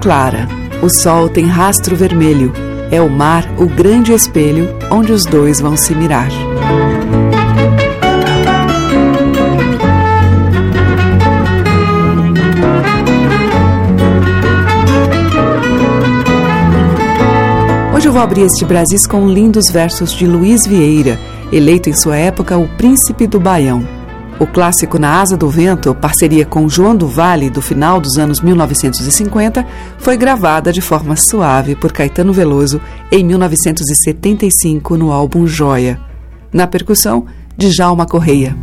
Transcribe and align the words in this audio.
Clara, 0.00 0.48
o 0.82 0.88
sol 0.88 1.28
tem 1.28 1.46
rastro 1.46 1.94
vermelho, 1.94 2.52
é 2.90 3.02
o 3.02 3.10
mar 3.10 3.44
o 3.58 3.66
grande 3.66 4.12
espelho 4.12 4.66
onde 4.90 5.12
os 5.12 5.26
dois 5.26 5.60
vão 5.60 5.76
se 5.76 5.94
mirar. 5.94 6.30
Hoje 17.94 18.08
eu 18.08 18.12
vou 18.12 18.22
abrir 18.22 18.42
este 18.42 18.64
Brasis 18.64 19.06
com 19.06 19.28
lindos 19.28 19.70
versos 19.70 20.12
de 20.12 20.26
Luiz 20.26 20.66
Vieira, 20.66 21.20
eleito 21.52 21.90
em 21.90 21.92
sua 21.92 22.16
época 22.16 22.56
o 22.56 22.66
Príncipe 22.66 23.26
do 23.26 23.38
Baião. 23.38 23.99
O 24.40 24.46
clássico 24.46 24.98
Na 24.98 25.20
Asa 25.20 25.36
do 25.36 25.50
Vento, 25.50 25.94
parceria 25.94 26.46
com 26.46 26.66
João 26.66 26.96
do 26.96 27.06
Vale 27.06 27.50
do 27.50 27.60
final 27.60 28.00
dos 28.00 28.16
anos 28.16 28.40
1950, 28.40 29.66
foi 29.98 30.16
gravada 30.16 30.72
de 30.72 30.80
forma 30.80 31.14
suave 31.14 31.76
por 31.76 31.92
Caetano 31.92 32.32
Veloso 32.32 32.80
em 33.12 33.22
1975 33.22 34.96
no 34.96 35.12
álbum 35.12 35.46
Joia. 35.46 36.00
Na 36.50 36.66
percussão, 36.66 37.26
Djalma 37.54 38.06
Correia. 38.06 38.56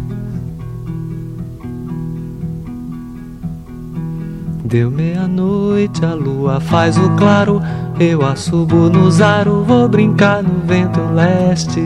Deu 4.66 4.90
meia-noite, 4.90 6.04
a 6.04 6.16
lua 6.16 6.60
faz 6.60 6.98
o 6.98 7.12
claro, 7.12 7.62
eu 8.00 8.26
a 8.26 8.36
subo 8.36 8.90
no 8.90 9.12
zaro, 9.12 9.64
vou 9.64 9.88
brincar 9.88 10.42
no 10.42 10.60
vento 10.66 11.00
leste. 11.14 11.82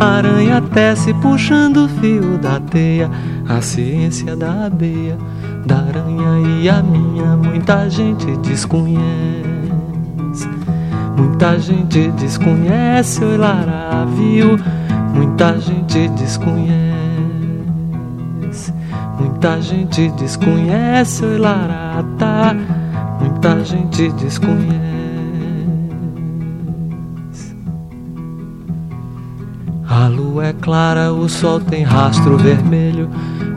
Aranha 0.00 0.62
tece 0.62 1.12
puxando 1.12 1.84
o 1.84 1.88
fio 1.88 2.38
da 2.38 2.58
teia, 2.58 3.10
a 3.46 3.60
ciência 3.60 4.34
da 4.34 4.64
abeia, 4.64 5.18
da 5.66 5.76
aranha 5.76 6.58
e 6.62 6.68
a 6.70 6.82
minha, 6.82 7.36
muita 7.36 7.86
gente 7.90 8.24
desconhece. 8.38 8.98
Muita 11.18 11.58
gente 11.58 12.10
desconhece, 12.12 13.22
oi 13.22 13.36
Lara, 13.36 14.06
viu? 14.06 14.58
Muita 15.14 15.60
gente 15.60 16.08
desconhece. 16.08 16.80
Muita 19.18 19.60
gente 19.60 20.08
desconhece, 20.12 21.26
oi 21.26 21.36
Lara, 21.36 22.02
tá? 22.18 22.56
Muita 23.20 23.62
gente 23.62 24.10
desconhece. 24.12 24.99
É 30.40 30.52
clara, 30.52 31.12
o 31.12 31.28
sol 31.28 31.60
tem 31.60 31.82
rastro 31.82 32.36
vermelho. 32.36 33.08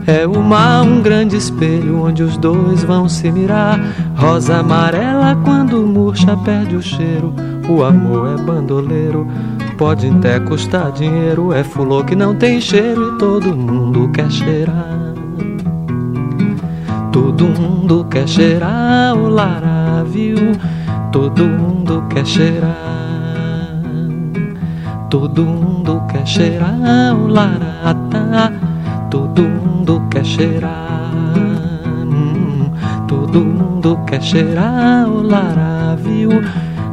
É 0.06 0.26
o 0.26 0.42
mar 0.42 0.82
um 0.82 1.00
grande 1.00 1.36
espelho 1.36 2.02
onde 2.02 2.22
os 2.22 2.36
dois 2.36 2.84
vão 2.84 3.08
se 3.08 3.32
mirar. 3.32 3.80
Rosa 4.16 4.58
amarela 4.58 5.36
quando 5.44 5.86
murcha 5.86 6.36
perde 6.36 6.76
o 6.76 6.82
cheiro. 6.82 7.34
O 7.68 7.82
amor 7.82 8.38
é 8.38 8.42
bandoleiro, 8.42 9.26
pode 9.78 10.06
até 10.08 10.38
custar 10.40 10.92
dinheiro. 10.92 11.52
É 11.52 11.64
fulô 11.64 12.04
que 12.04 12.14
não 12.14 12.34
tem 12.34 12.60
cheiro 12.60 13.14
e 13.14 13.18
todo 13.18 13.56
mundo 13.56 14.10
quer 14.12 14.30
cheirar. 14.30 15.14
Todo 17.10 17.44
mundo 17.44 18.06
quer 18.10 18.28
cheirar 18.28 19.16
o 19.16 19.28
lara, 19.28 20.04
viu? 20.04 20.36
Todo 21.10 21.44
mundo 21.46 22.04
quer 22.10 22.26
cheirar. 22.26 22.94
Todo 25.08 25.44
mundo 25.44 25.73
quer 26.24 26.26
cheirar 26.26 27.14
o 27.14 27.26
larata, 27.28 28.52
todo 29.10 29.42
mundo 29.42 30.02
quer 30.10 30.24
cheirar. 30.24 31.12
Hum, 32.06 32.70
todo 33.06 33.44
mundo 33.44 33.98
quer 34.06 34.22
cheirar 34.22 35.06
o 35.06 35.22
lara, 35.22 35.96
viu? 35.96 36.30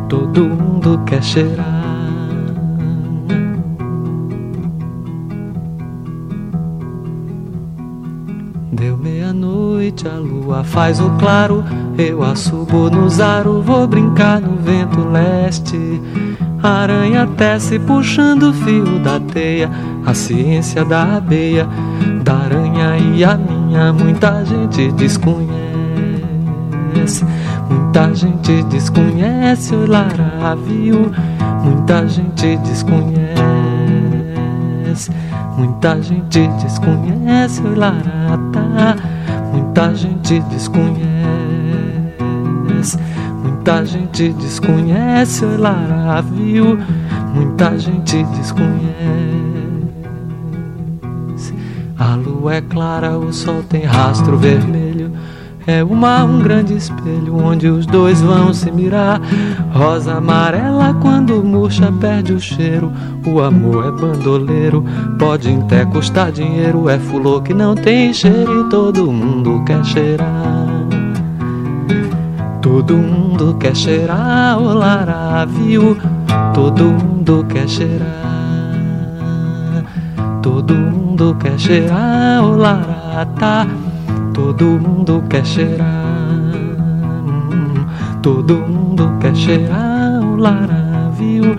Todo 0.09 0.43
mundo 0.43 1.01
quer 1.05 1.23
cheirar. 1.23 1.65
Deu 8.73 8.97
meia-noite, 8.97 10.07
a 10.07 10.17
lua 10.17 10.63
faz 10.63 10.99
o 10.99 11.09
claro. 11.11 11.63
Eu 11.97 12.21
a 12.21 12.35
subo 12.35 12.89
no 12.89 13.09
zaro, 13.09 13.61
vou 13.61 13.87
brincar 13.87 14.41
no 14.41 14.57
vento 14.57 15.07
leste. 15.07 16.01
Aranha 16.63 17.27
tece 17.37 17.79
puxando 17.79 18.49
o 18.49 18.53
fio 18.53 18.99
da 18.99 19.19
teia, 19.19 19.69
a 20.05 20.13
ciência 20.13 20.85
da 20.85 21.17
abeia, 21.17 21.67
da 22.23 22.35
aranha 22.35 22.97
e 22.97 23.23
a 23.23 23.35
minha, 23.35 23.91
muita 23.91 24.45
gente 24.45 24.91
desconhece. 24.91 25.51
Muita 27.67 28.13
gente 28.13 28.63
desconhece, 28.63 29.73
o 29.73 29.89
Lara 29.89 30.55
viu, 30.55 31.11
muita 31.63 32.07
gente 32.07 32.57
desconhece. 32.57 33.31
Muita 35.57 36.01
gente 36.01 36.47
desconhece, 36.61 37.61
o 37.61 37.75
Lara 37.75 38.37
tá, 38.51 38.95
muita 39.51 39.95
gente 39.95 40.39
desconhece. 40.41 41.01
Muita 43.61 43.85
gente 43.85 44.29
desconhece, 44.29 45.45
oi 45.45 45.55
Lara? 45.55 46.25
Muita 47.31 47.77
gente 47.77 48.23
desconhece. 48.23 48.73
A 51.95 52.15
lua 52.15 52.55
é 52.55 52.61
clara, 52.61 53.19
o 53.19 53.31
sol 53.31 53.61
tem 53.69 53.83
rastro 53.83 54.35
vermelho. 54.35 55.11
É 55.67 55.83
o 55.83 55.93
mar 55.95 56.25
um 56.25 56.41
grande 56.41 56.73
espelho 56.73 57.37
onde 57.37 57.67
os 57.67 57.85
dois 57.85 58.19
vão 58.19 58.51
se 58.51 58.71
mirar. 58.71 59.21
Rosa 59.71 60.15
amarela 60.15 60.95
quando 60.99 61.43
murcha 61.43 61.93
perde 62.01 62.33
o 62.33 62.39
cheiro. 62.39 62.91
O 63.27 63.41
amor 63.41 63.85
é 63.85 63.91
bandoleiro, 63.91 64.83
pode 65.19 65.53
até 65.53 65.85
custar 65.85 66.31
dinheiro. 66.31 66.89
É 66.89 66.97
fulô 66.97 67.39
que 67.39 67.53
não 67.53 67.75
tem 67.75 68.11
cheiro 68.11 68.65
e 68.65 68.69
todo 68.71 69.11
mundo 69.11 69.63
quer 69.65 69.85
cheirar. 69.85 70.70
Todo 72.81 72.97
mundo 72.97 73.55
quer 73.59 73.75
cheirar 73.75 74.57
o 74.59 74.73
lara, 74.73 75.45
viu? 75.45 75.95
Todo 76.51 76.85
mundo 76.85 77.45
quer 77.47 77.69
cheirar. 77.69 78.07
Todo 80.41 80.73
mundo 80.73 81.37
quer 81.39 81.59
cheirar 81.59 82.43
o 82.43 82.57
lara, 82.57 83.27
tá? 83.37 83.67
Todo 84.33 84.65
mundo 84.65 85.23
quer 85.29 85.45
cheirar. 85.45 85.85
Todo 88.23 88.55
mundo 88.55 89.13
quer 89.19 89.35
cheirar 89.35 90.19
o 90.23 90.35
lara, 90.37 91.11
viu? 91.15 91.55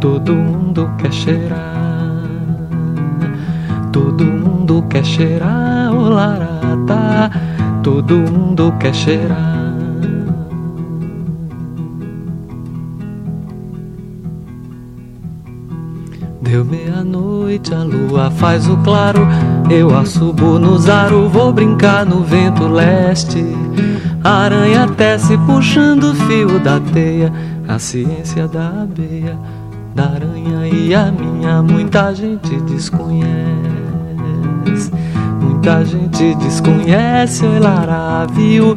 Todo 0.00 0.34
mundo 0.34 0.90
quer 0.98 1.12
cheirar. 1.12 2.10
Todo 3.92 4.24
mundo 4.24 4.84
quer 4.90 5.04
cheirar 5.04 5.94
o 5.94 6.08
lara, 6.08 6.60
tá? 6.88 7.30
Todo 7.84 8.16
mundo 8.16 8.74
quer 8.80 8.92
cheirar. 8.92 9.65
Meia-noite, 17.56 17.74
a 17.74 17.82
lua 17.82 18.30
faz 18.30 18.68
o 18.68 18.76
claro. 18.78 19.26
Eu 19.70 19.96
a 19.96 20.04
subo 20.04 20.58
no 20.58 20.78
zaro, 20.78 21.28
vou 21.28 21.52
brincar 21.52 22.04
no 22.04 22.22
vento 22.22 22.66
leste. 22.68 23.44
A 24.22 24.44
aranha 24.44 24.88
tece 24.96 25.36
puxando 25.38 26.10
o 26.10 26.14
fio 26.14 26.58
da 26.60 26.80
teia, 26.80 27.32
a 27.68 27.78
ciência 27.78 28.46
da 28.48 28.82
abeia, 28.82 29.38
da 29.94 30.04
aranha 30.04 30.66
e 30.68 30.94
a 30.94 31.10
minha. 31.10 31.62
Muita 31.62 32.14
gente 32.14 32.60
desconhece, 32.62 33.30
muita 35.40 35.84
gente 35.84 36.34
desconhece, 36.36 37.44
oi 37.44 37.58
Lara, 37.58 38.26
viu? 38.32 38.76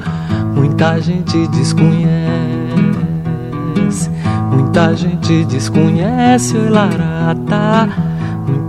Muita 0.56 1.00
gente 1.00 1.48
desconhece. 1.48 2.10
Muita 4.52 4.96
gente 4.96 5.46
desconhece, 5.46 6.58
oi 6.58 6.70
Lara, 6.70 7.36
tá? 7.48 8.09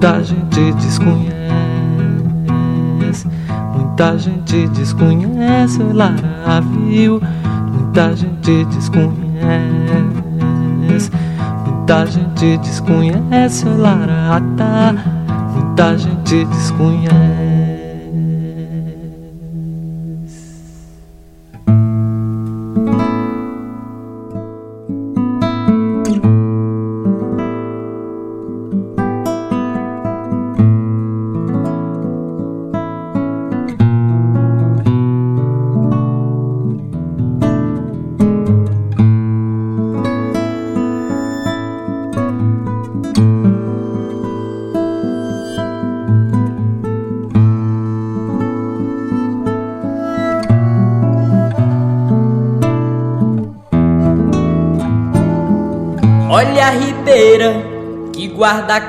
Muita 0.03 0.25
gente 0.25 0.73
desconhece. 0.73 1.29
Muita 3.77 4.19
gente 4.19 4.67
desconhece, 4.69 5.83
oi 5.83 5.93
Lara, 5.93 6.63
viu? 6.89 7.21
Muita 7.71 8.17
gente 8.17 8.65
desconhece. 8.65 9.21
Muita 11.67 12.07
gente 12.07 12.57
desconhece, 12.57 13.69
oi 13.69 13.77
Lara, 13.77 14.41
tá? 14.57 14.95
Muita 15.53 15.99
gente 15.99 16.47
desconhece. 16.47 17.60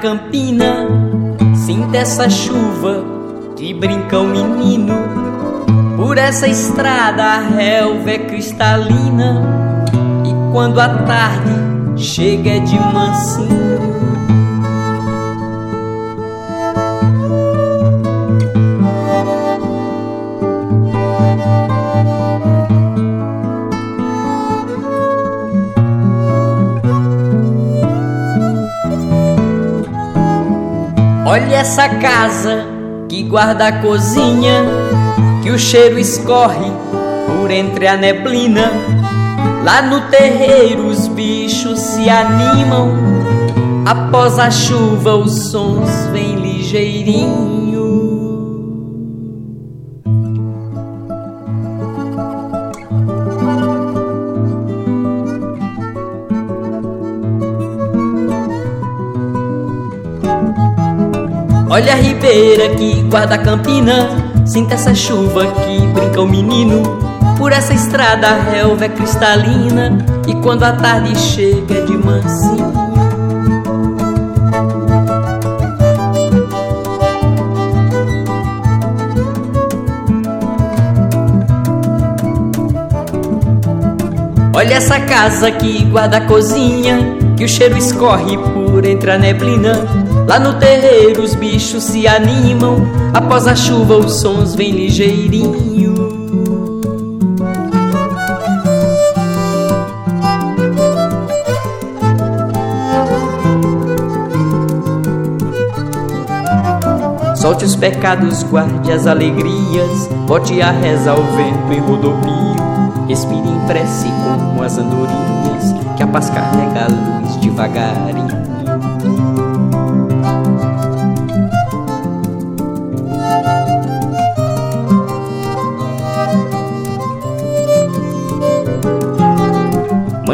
Campina, 0.02 0.88
sinta 1.56 1.98
essa 1.98 2.28
chuva 2.28 3.06
que 3.56 3.72
brinca 3.72 4.18
o 4.20 4.26
menino. 4.26 4.96
Por 5.96 6.18
essa 6.18 6.48
estrada 6.48 7.24
a 7.24 7.38
relva 7.38 8.10
é 8.10 8.18
cristalina, 8.18 9.42
e 10.26 10.52
quando 10.52 10.80
a 10.80 10.90
tarde 11.04 11.52
chega 11.96 12.50
é 12.50 12.60
de 12.60 12.80
mansinho. 12.80 13.71
Olha 31.32 31.56
essa 31.56 31.88
casa 31.88 32.66
que 33.08 33.24
guarda 33.24 33.68
a 33.68 33.80
cozinha, 33.80 34.66
que 35.42 35.50
o 35.50 35.58
cheiro 35.58 35.98
escorre 35.98 36.70
por 37.26 37.50
entre 37.50 37.88
a 37.88 37.96
neblina. 37.96 38.70
Lá 39.64 39.82
no 39.82 40.02
terreiro 40.10 40.88
os 40.88 41.08
bichos 41.08 41.80
se 41.80 42.10
animam, 42.10 42.98
após 43.86 44.38
a 44.38 44.52
chuva 44.52 45.16
os 45.16 45.52
sons 45.52 45.90
vêm 46.12 46.36
ligeirinho. 46.36 47.61
Olha 61.72 61.94
a 61.94 61.96
ribeira 61.96 62.76
que 62.76 63.02
guarda 63.04 63.36
a 63.36 63.38
campina. 63.38 64.10
Sinta 64.46 64.74
essa 64.74 64.94
chuva 64.94 65.48
que 65.48 65.88
brinca 65.88 66.20
o 66.20 66.28
menino. 66.28 66.84
Por 67.38 67.54
essa 67.54 67.74
estrada 67.74 68.28
a 68.28 68.42
relva 68.42 68.84
é 68.84 68.90
cristalina. 68.90 69.98
E 70.28 70.36
quando 70.36 70.64
a 70.64 70.74
tarde 70.74 71.18
chega 71.18 71.76
é 71.76 71.86
de 71.86 71.98
mansinho. 71.98 72.74
Olha 84.54 84.74
essa 84.74 85.00
casa 85.00 85.50
que 85.50 85.86
guarda 85.86 86.18
a 86.18 86.22
cozinha 86.22 87.18
Que 87.38 87.46
o 87.46 87.48
cheiro 87.48 87.78
escorre 87.78 88.38
por 88.38 88.86
entre 88.86 89.10
a 89.10 89.18
neblina 89.18 90.11
Lá 90.32 90.40
no 90.40 90.54
terreiro 90.54 91.24
os 91.24 91.36
bichos 91.36 91.84
se 91.84 92.08
animam, 92.08 92.78
após 93.14 93.48
a 93.48 93.54
chuva 93.54 93.98
os 93.98 94.22
sons 94.22 94.56
vêm 94.56 94.72
ligeirinho. 94.72 95.94
Solte 107.36 107.66
os 107.66 107.76
pecados, 107.76 108.42
guarde 108.44 108.90
as 108.90 109.06
alegrias, 109.08 110.08
bote 110.26 110.62
a 110.62 110.72
reza 110.72 111.12
ao 111.12 111.22
vento 111.22 111.74
em 111.74 111.80
rodopio. 111.82 112.56
Respire 113.06 113.50
em 113.50 113.60
prece 113.68 114.08
como 114.24 114.64
as 114.64 114.78
andorinhas, 114.78 115.76
que 115.98 116.04
a 116.04 116.08
paz 116.08 116.30
carrega 116.30 116.86
a 116.86 116.88
luz 116.88 117.36
devagarinho. 117.36 118.41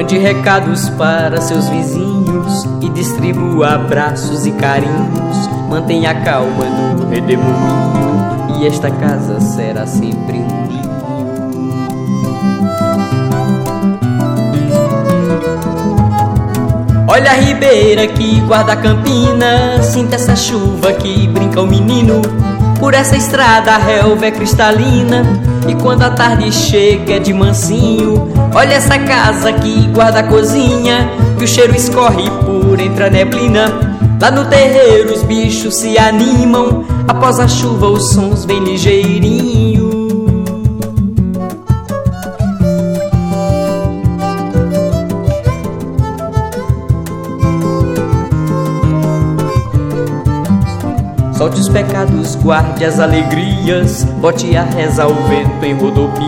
Mande 0.07 0.19
recados 0.19 0.87
para 0.91 1.41
seus 1.41 1.67
vizinhos 1.67 2.65
e 2.81 2.87
distribua 2.87 3.73
abraços 3.73 4.45
e 4.45 4.51
carinhos. 4.53 5.49
Mantenha 5.69 6.15
calma 6.23 6.63
no 6.63 7.09
redemoinho 7.09 8.55
e 8.57 8.65
esta 8.65 8.89
casa 8.89 9.41
será 9.41 9.85
sempre 9.85 10.37
um 10.37 10.47
ninho. 10.65 10.89
Olha 17.05 17.31
a 17.31 17.35
ribeira 17.35 18.07
que 18.07 18.39
guarda 18.39 18.71
a 18.71 18.77
campina, 18.77 19.83
sinta 19.83 20.15
essa 20.15 20.37
chuva 20.37 20.93
que 20.93 21.27
brinca 21.27 21.61
o 21.61 21.67
menino. 21.67 22.21
Por 22.79 22.93
essa 22.93 23.17
estrada 23.17 23.73
a 23.73 23.77
relva 23.77 24.27
é 24.27 24.31
cristalina 24.31 25.46
E 25.67 25.75
quando 25.75 26.03
a 26.03 26.11
tarde 26.11 26.51
chega 26.51 27.15
é 27.15 27.19
de 27.19 27.33
mansinho 27.33 28.29
Olha 28.53 28.73
essa 28.73 28.97
casa 28.99 29.51
que 29.53 29.87
guarda 29.87 30.19
a 30.19 30.23
cozinha 30.23 31.09
Que 31.37 31.43
o 31.43 31.47
cheiro 31.47 31.75
escorre 31.75 32.29
por 32.45 32.79
entre 32.79 33.03
a 33.03 33.09
neblina. 33.09 33.97
Lá 34.21 34.31
no 34.31 34.45
terreiro 34.45 35.13
os 35.13 35.23
bichos 35.23 35.75
se 35.77 35.97
animam 35.97 36.85
Após 37.07 37.39
a 37.39 37.47
chuva 37.47 37.87
os 37.87 38.11
sons 38.11 38.45
vêm 38.45 38.63
ligeirinho 38.63 39.56
os 51.67 51.69
pecados, 51.69 52.35
guarde 52.35 52.85
as 52.85 52.99
alegrias, 52.99 54.05
bote 54.21 54.55
a 54.55 54.63
reza 54.63 55.03
ao 55.03 55.13
vento 55.13 55.65
em 55.65 55.73
rodopio. 55.73 56.25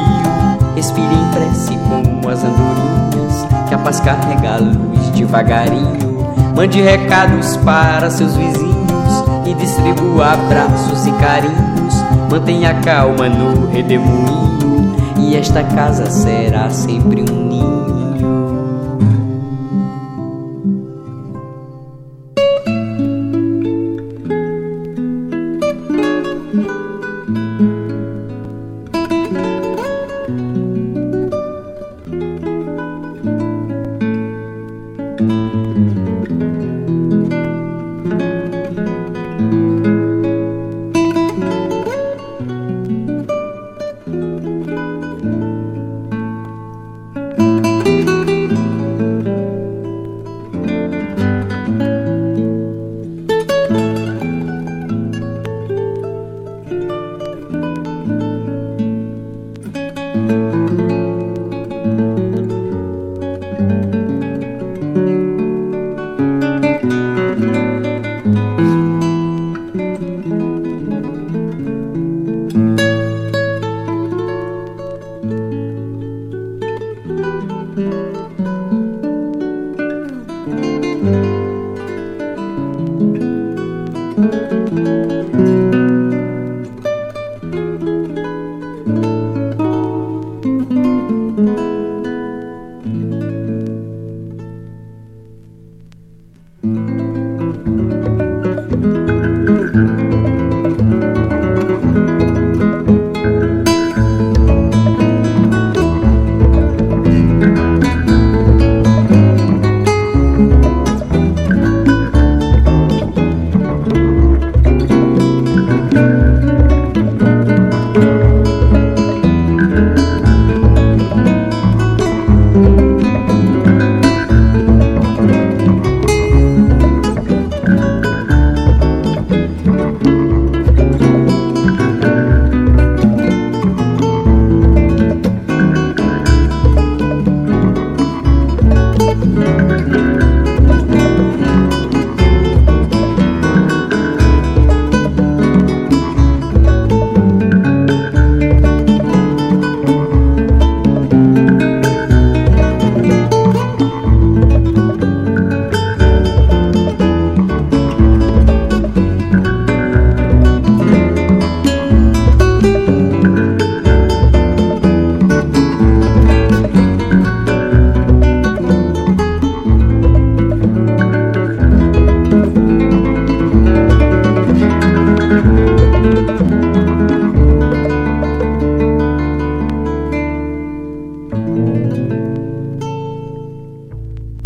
Respire 0.76 1.14
em 1.14 1.32
prece 1.32 1.78
como 1.88 2.30
as 2.30 2.44
andorinhas, 2.44 3.48
que 3.68 3.74
a 3.74 3.78
paz 3.78 4.00
carrega 4.00 4.56
a 4.56 4.58
luz 4.58 5.10
devagarinho. 5.14 6.20
Mande 6.56 6.82
recados 6.82 7.56
para 7.58 8.10
seus 8.10 8.36
vizinhos 8.36 9.24
e 9.46 9.54
distribua 9.54 10.34
abraços 10.34 11.08
e 11.08 11.12
carinhos. 11.14 11.96
Mantenha 12.30 12.74
calma 12.82 13.30
no 13.30 13.70
redemoinho, 13.72 14.94
e 15.18 15.38
esta 15.38 15.64
casa 15.64 16.10
será 16.10 16.70
sempre 16.70 17.22
um 17.22 17.48
ninho. 17.48 17.79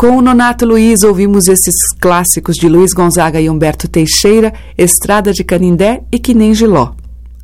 Com 0.04 0.18
o 0.18 0.22
Nonato 0.22 0.66
Luiz, 0.66 1.02
ouvimos 1.04 1.48
esses 1.48 1.76
clássicos 1.98 2.58
de 2.58 2.68
Luiz 2.68 2.92
Gonzaga 2.92 3.40
e 3.40 3.50
Humberto 3.50 3.88
Teixeira, 3.88 4.54
Estrada 4.78 5.32
de 5.32 5.46
Canindé 5.46 6.04
e 6.12 6.20
Que 6.20 6.34
Nem 6.34 6.54
Giló. 6.54 6.92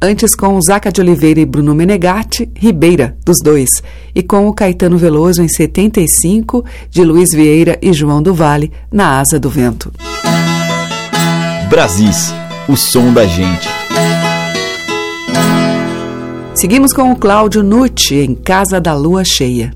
Antes 0.02 0.36
com 0.36 0.60
Zaca 0.60 0.92
de 0.92 1.00
Oliveira 1.00 1.40
e 1.40 1.46
Bruno 1.46 1.74
Menegatti, 1.74 2.52
Ribeira, 2.54 3.16
dos 3.26 3.38
dois. 3.42 3.82
E 4.14 4.22
com 4.22 4.46
o 4.46 4.54
Caetano 4.54 4.98
Veloso 4.98 5.42
em 5.42 5.48
75, 5.48 6.66
de 6.90 7.02
Luiz 7.06 7.30
Vieira 7.32 7.80
e 7.82 7.94
João 7.94 8.22
do 8.22 8.34
Vale, 8.34 8.74
Na 8.92 9.22
Asa 9.22 9.40
do 9.40 9.50
Vento. 9.50 9.94
Brasis, 11.70 12.34
o 12.68 12.76
som 12.76 13.14
da 13.14 13.26
gente. 13.26 13.70
Seguimos 16.54 16.92
com 16.92 17.10
o 17.10 17.16
Cláudio 17.16 17.64
Nucci 17.64 18.16
em 18.16 18.36
Casa 18.36 18.82
da 18.82 18.94
Lua 18.94 19.24
Cheia. 19.24 19.72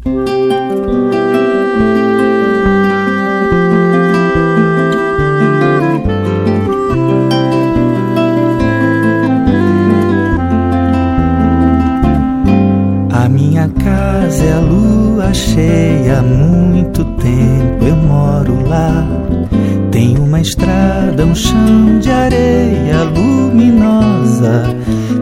Estrada, 20.43 21.25
um 21.25 21.33
chão 21.33 21.99
de 21.99 22.11
areia 22.11 23.03
luminosa, 23.03 24.63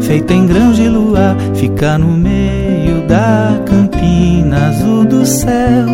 feita 0.01 0.33
em 0.33 0.47
grãos 0.47 0.75
de 0.75 0.89
luar, 0.89 1.37
fica 1.53 1.97
no 1.97 2.07
meio 2.07 3.07
da 3.07 3.61
campina 3.65 4.69
azul 4.69 5.05
do 5.05 5.25
céu, 5.25 5.87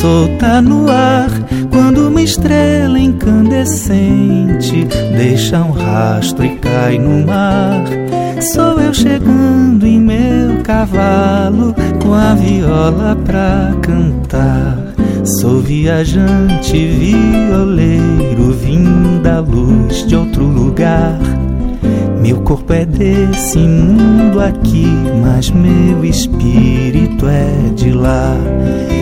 solta 0.00 0.60
no 0.60 0.90
ar. 0.90 1.30
Quando 1.70 2.08
uma 2.08 2.20
estrela 2.20 2.98
incandescente 2.98 4.84
deixa 5.16 5.58
um 5.58 5.70
rastro 5.70 6.44
e 6.44 6.56
cai 6.56 6.98
no 6.98 7.24
mar. 7.24 7.84
Sou 8.52 8.80
eu 8.80 8.92
chegando 8.92 9.86
em 9.86 10.00
meu 10.00 10.62
cavalo 10.64 11.74
com 12.02 12.14
a 12.14 12.34
viola 12.34 13.16
pra 13.24 13.72
cantar. 13.82 14.89
Sou 15.38 15.60
viajante, 15.60 16.88
violeiro, 16.88 18.52
vim 18.52 19.20
da 19.22 19.38
luz 19.38 20.04
de 20.06 20.16
outro 20.16 20.44
lugar. 20.44 21.18
Meu 22.20 22.38
corpo 22.38 22.72
é 22.72 22.84
desse 22.84 23.58
mundo 23.58 24.40
aqui, 24.40 24.86
mas 25.22 25.50
meu 25.50 26.04
espírito 26.04 27.26
é 27.28 27.72
de 27.74 27.92
lá. 27.92 28.34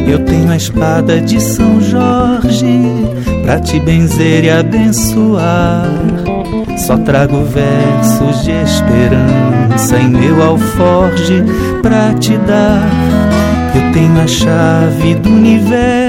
Eu 0.06 0.18
tenho 0.25 0.50
a 0.50 0.56
espada 0.56 1.20
de 1.20 1.40
São 1.40 1.80
Jorge 1.80 2.80
pra 3.42 3.58
te 3.58 3.80
benzer 3.80 4.44
e 4.44 4.50
abençoar. 4.50 5.88
Só 6.76 6.99
trago 6.99 7.42
versos 7.44 8.44
de 8.44 8.52
esperança 8.52 9.99
em 9.99 10.11
meu 10.11 10.42
alforge 10.42 11.42
pra 11.80 12.12
te 12.14 12.37
dar. 12.38 12.87
Eu 13.75 13.92
tenho 13.92 14.20
a 14.20 14.26
chave 14.26 15.14
do 15.14 15.30
universo 15.30 16.08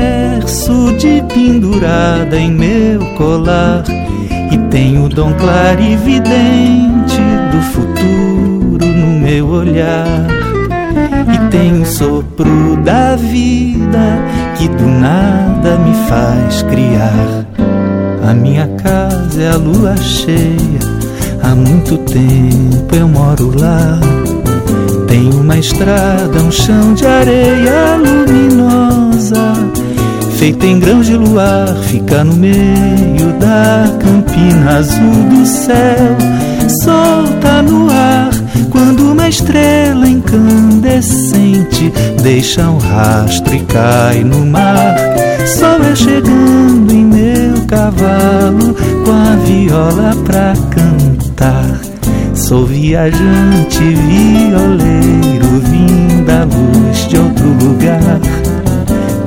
de 1.00 1.24
pendurada 1.34 2.38
em 2.38 2.52
meu 2.52 3.00
colar. 3.16 3.84
E 4.52 4.58
tenho 4.70 5.06
o 5.06 5.10
dom 5.10 5.34
clarividente 5.34 7.22
do 7.52 7.62
futuro 7.62 8.86
no 8.86 9.20
meu 9.20 9.48
olhar. 9.48 10.28
E 11.34 11.50
tenho 11.50 11.84
o 11.84 11.86
sopro 11.86 12.76
da 12.84 13.16
vida 13.16 14.20
que 14.58 14.68
do 14.68 14.86
nada 14.86 15.78
me 15.78 15.94
faz 16.10 16.64
criar. 16.64 17.46
A 18.30 18.34
minha 18.34 18.68
casa 18.84 19.42
é 19.42 19.50
a 19.52 19.56
lua 19.56 19.96
cheia, 19.98 20.80
há 21.42 21.56
muito 21.56 21.98
tempo 22.00 22.96
eu 22.96 23.08
moro 23.08 23.54
lá. 23.58 24.00
Tem 25.08 25.30
uma 25.34 25.58
estrada, 25.58 26.40
um 26.40 26.52
chão 26.52 26.94
de 26.94 27.08
areia 27.08 27.96
luminosa, 27.98 29.54
feita 30.40 30.66
em 30.66 30.80
grãos 30.80 31.06
de 31.06 31.18
luar, 31.18 31.68
fica 31.84 32.24
no 32.24 32.34
meio 32.34 33.34
da 33.40 33.94
campina 34.00 34.78
azul 34.78 35.24
do 35.30 35.46
céu, 35.46 36.16
solta 36.82 37.62
no 37.62 37.92
ar. 37.92 38.30
Quando 38.70 39.12
uma 39.12 39.28
estrela 39.28 40.08
incandescente 40.08 41.92
deixa 42.24 42.70
um 42.70 42.78
rastro 42.78 43.54
e 43.54 43.60
cai 43.66 44.24
no 44.24 44.46
mar, 44.46 44.96
sol 45.46 45.84
é 45.84 45.94
chegando 45.94 46.90
em 46.90 47.04
meu 47.04 47.66
cavalo 47.68 48.74
com 49.04 49.12
a 49.12 49.36
viola 49.44 50.16
pra 50.24 50.54
cantar. 50.72 51.82
Sou 52.34 52.66
viajante, 52.66 53.80
violeiro, 53.80 55.60
vim 55.70 56.24
da 56.24 56.46
luz 56.46 57.10
de 57.10 57.18
outro 57.18 57.46
lugar. 57.62 58.49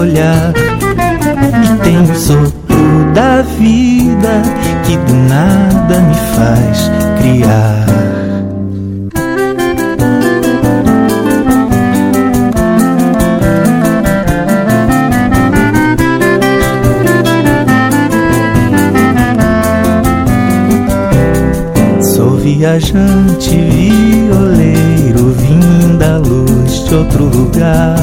olhar. 0.00 0.52
E 1.64 1.84
tem 1.84 2.02
o 2.02 2.14
sopro 2.14 3.12
da 3.14 3.42
vida 3.42 4.42
que 4.84 4.96
do 4.96 5.14
nada 5.14 6.00
me 6.00 6.14
faz 6.34 6.90
criar. 7.20 7.90
Viajante, 22.60 23.56
violeiro, 23.56 25.32
vim 25.32 25.96
da 25.96 26.18
luz 26.18 26.84
de 26.84 26.94
outro 26.94 27.24
lugar. 27.24 27.96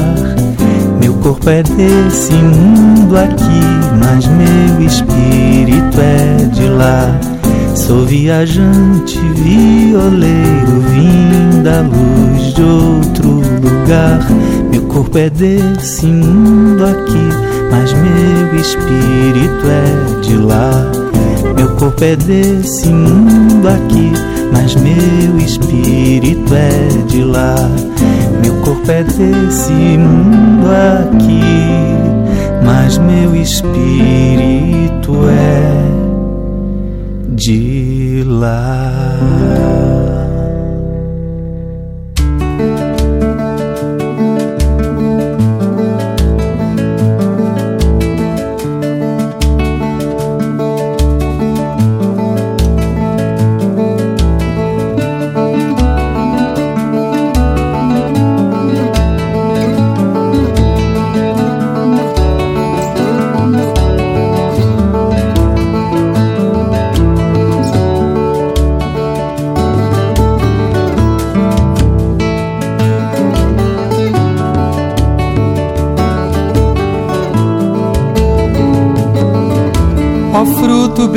Corpo 1.28 1.50
é 1.50 1.62
desse 1.62 2.32
mundo 2.32 3.14
aqui, 3.18 3.60
mas 4.00 4.26
meu 4.28 4.86
espírito 4.86 6.00
é 6.00 6.46
de 6.46 6.66
lá. 6.68 7.20
Sou 7.76 8.06
viajante, 8.06 9.18
violeiro, 9.34 10.80
vim 10.88 11.62
da 11.62 11.82
luz 11.82 12.54
de 12.54 12.62
outro 12.62 13.28
lugar. 13.60 14.26
Meu 14.70 14.80
corpo 14.84 15.18
é 15.18 15.28
desse 15.28 16.06
mundo 16.06 16.86
aqui, 16.86 17.28
mas 17.70 17.92
meu 17.92 18.58
espírito 18.58 19.66
é 19.66 20.20
de 20.22 20.34
lá. 20.34 21.07
Meu 21.56 21.74
corpo 21.76 22.04
é 22.04 22.16
desse 22.16 22.88
mundo 22.88 23.68
aqui, 23.68 24.12
mas 24.52 24.74
meu 24.76 25.38
espírito 25.38 26.54
é 26.54 26.88
de 27.06 27.22
lá. 27.22 27.56
Meu 28.42 28.54
corpo 28.62 28.90
é 28.90 29.02
desse 29.02 29.72
mundo 29.72 30.66
aqui, 31.00 31.40
mas 32.64 32.98
meu 32.98 33.34
espírito 33.34 35.14
é 35.30 35.88
de 37.34 38.24
lá. 38.26 39.97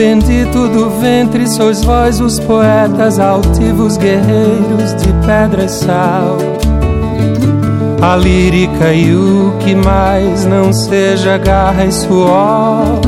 Bendito 0.02 0.68
do 0.68 0.90
ventre, 1.00 1.48
sois 1.48 1.84
vós 1.84 2.20
os 2.20 2.40
poetas 2.40 3.20
altivos 3.20 3.98
guerreiros 3.98 4.96
de 4.96 5.14
pedra 5.28 5.66
e 5.66 5.70
sal. 5.70 6.40
A 8.02 8.16
lírica 8.16 8.92
e 8.92 9.14
o 9.14 9.54
que 9.60 9.76
mais 9.76 10.44
não 10.44 10.74
seja 10.74 11.38
garra 11.38 11.86
e 11.86 11.92
suor. 11.92 13.00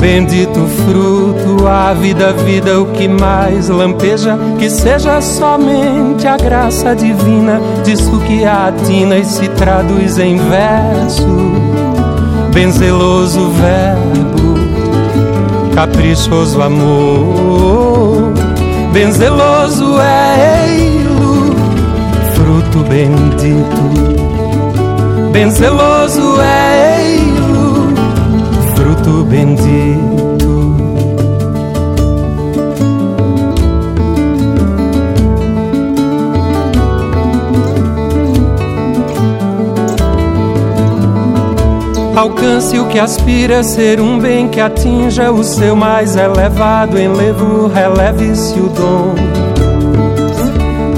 Bendito 0.00 0.66
fruto, 0.84 1.68
a 1.68 1.94
vida, 1.94 2.32
vida, 2.32 2.80
o 2.80 2.86
que 2.86 3.06
mais 3.06 3.68
lampeja, 3.68 4.36
que 4.58 4.68
seja 4.68 5.20
somente 5.20 6.26
a 6.26 6.36
graça 6.36 6.96
divina, 6.96 7.60
disso 7.84 8.18
que 8.26 8.44
atina 8.44 9.16
e 9.16 9.24
se 9.24 9.46
traduz 9.50 10.18
em 10.18 10.36
verso. 10.36 11.28
Bem 12.52 12.72
zeloso 12.72 13.50
verbo, 13.50 14.67
caprichoso 15.78 16.60
amor, 16.60 18.32
bem 18.92 19.12
zeloso 19.12 20.00
é 20.00 20.74
ele, 20.74 21.54
fruto 22.34 22.78
bendito, 22.88 23.82
bem 25.30 25.48
zeloso 25.52 26.40
é 26.40 27.14
ele, 27.14 27.94
fruto 28.74 29.22
bendito. 29.26 30.27
Alcance 42.18 42.76
o 42.76 42.88
que 42.88 42.98
aspira 42.98 43.60
a 43.60 43.62
ser 43.62 44.00
um 44.00 44.18
bem 44.18 44.48
que 44.48 44.60
atinja 44.60 45.30
o 45.30 45.44
seu 45.44 45.76
mais 45.76 46.16
elevado 46.16 46.98
enlevo, 46.98 47.68
releve-se 47.68 48.58
o 48.58 48.68
dom. 48.68 49.14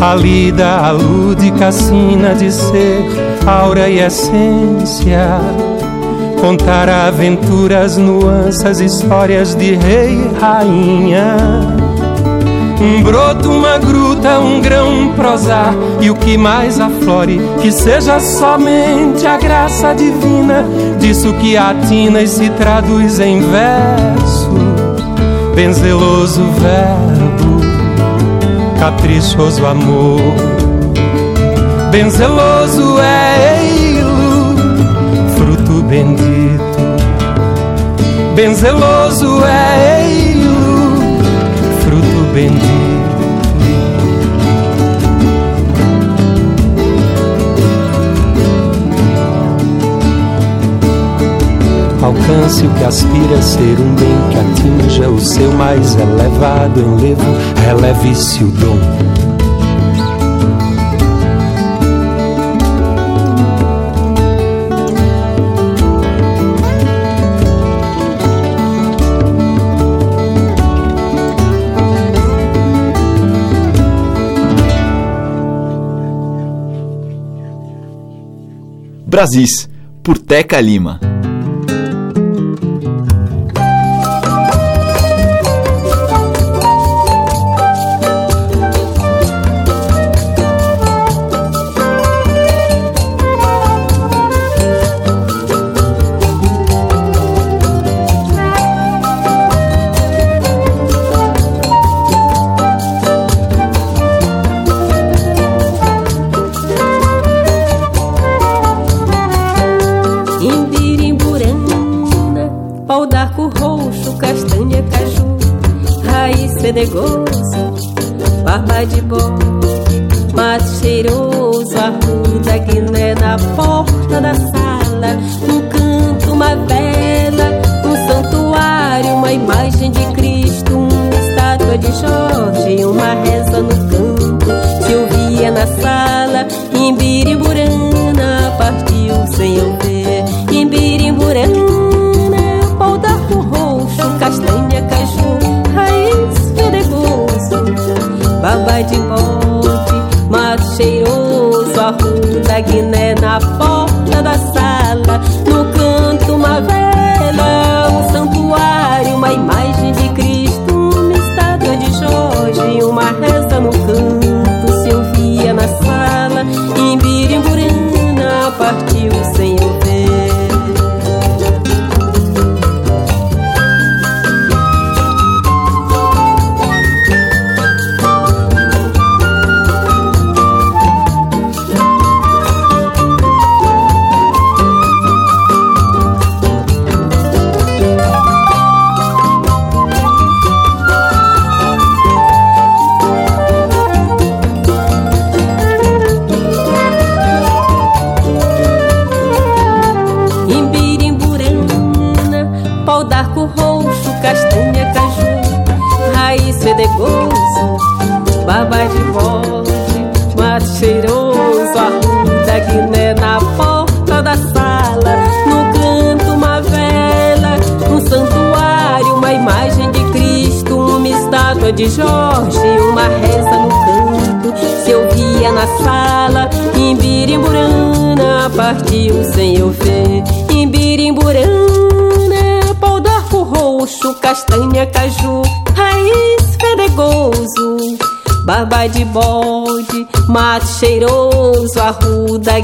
A 0.01 0.15
lida, 0.15 0.79
a 0.79 0.91
lúdica 0.93 1.71
sina 1.73 2.35
de 2.35 2.51
ser, 2.51 3.05
aura 3.47 3.91
e 3.91 3.99
essência. 3.99 5.29
Contar 6.41 6.89
aventuras, 6.89 7.99
nuances, 7.99 8.81
histórias 8.81 9.55
de 9.55 9.75
rei 9.75 10.15
e 10.15 10.41
rainha 10.41 11.80
um 12.81 13.03
broto, 13.03 13.51
uma 13.51 13.79
gruta, 13.79 14.41
um 14.41 14.61
grão, 14.61 15.13
prosar 15.15 15.75
e 16.01 16.11
o 16.11 16.15
que 16.15 16.39
mais 16.39 16.81
aflore, 16.81 17.39
que 17.61 17.71
seja 17.71 18.19
somente 18.19 19.27
a 19.27 19.37
graça 19.37 19.95
divina 19.95 20.65
disso 20.99 21.33
que 21.35 21.57
atina 21.57 22.23
e 22.23 22.27
se 22.27 22.49
traduz 22.51 23.21
em 23.21 23.41
verso. 23.41 24.51
Bem 25.55 25.73
zeloso 25.75 26.43
verbo, 26.59 27.61
caprichoso 28.79 29.67
amor. 29.67 30.21
Bem 31.91 32.09
zeloso 32.09 32.99
é 32.99 33.59
ele, 33.63 34.01
fruto 35.37 35.83
bendito. 35.83 36.71
Bem 38.35 38.55
zeloso 38.55 39.45
é 39.45 40.07
ele 40.07 40.31
bendito. 42.33 42.70
Alcance 52.11 52.67
o 52.67 52.71
que 52.75 52.83
aspira 52.83 53.39
a 53.39 53.43
ser 53.43 53.79
um 53.79 53.95
bem 53.95 54.19
que 54.31 54.39
atinja 54.39 55.09
o 55.09 55.21
seu 55.21 55.53
mais 55.53 55.95
elevado 55.95 56.81
enlevo, 56.81 57.23
releve-se 57.65 58.43
o 58.43 58.49
dom 58.49 58.79
Brasis, 79.07 79.69
por 80.03 80.19
Teca 80.19 80.61
Lima. 80.61 81.10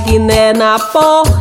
piqueniné 0.06 0.52
na 0.52 0.78
porta 0.78 1.35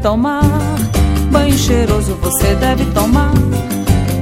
tomar. 0.00 0.42
Banho 1.30 1.56
cheiroso 1.56 2.16
você 2.16 2.54
deve 2.54 2.84
tomar. 2.86 3.32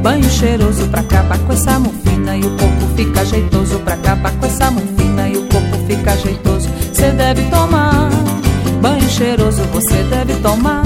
Banho 0.03 0.29
cheiroso 0.31 0.87
pra 0.89 1.01
acabar 1.01 1.39
com 1.39 1.53
essa 1.53 1.79
mufina 1.79 2.37
e 2.37 2.41
o 2.41 2.51
corpo 2.51 2.87
fica 2.97 3.25
jeitoso. 3.25 3.79
Pra 3.81 3.95
acabar 3.95 4.33
com 4.33 4.47
essa 4.47 4.71
mufina 4.71 5.29
e 5.29 5.37
o 5.37 5.43
corpo 5.47 5.77
fica 5.87 6.17
jeitoso. 6.17 6.69
Você 6.93 7.11
deve 7.13 7.43
tomar. 7.45 8.11
Banho 8.83 9.09
cheiroso 9.09 9.63
você 9.73 10.03
deve 10.05 10.35
tomar. 10.37 10.83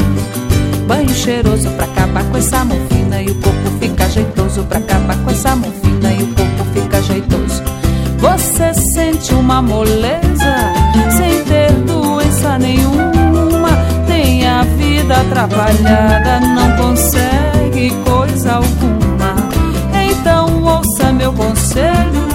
Banho 0.87 1.15
cheiroso 1.15 1.69
pra 1.71 1.87
acabar 1.87 2.25
com 2.25 2.37
essa 2.37 2.65
mufina 2.65 3.23
e 3.23 3.31
o 3.31 3.35
corpo 3.37 3.71
fica 3.81 4.09
jeitoso. 4.09 4.65
Pra 4.65 4.79
acabar 4.79 5.17
com 5.17 5.31
essa 5.31 5.57
mufina 5.57 6.13
e 6.13 6.23
o 6.23 6.27
corpo 6.35 6.65
fica 6.75 7.03
jeitoso. 7.03 7.63
Você 8.19 8.73
sente 8.95 9.35
uma 9.35 9.61
moleza 9.61 10.32
vida 15.33 15.45
atrapalhada 15.45 16.41
não 16.41 16.77
consegue 16.77 17.91
coisa 18.05 18.55
alguma. 18.55 19.35
Então 20.11 20.63
ouça 20.63 21.13
meu 21.13 21.33
conselho, 21.33 22.29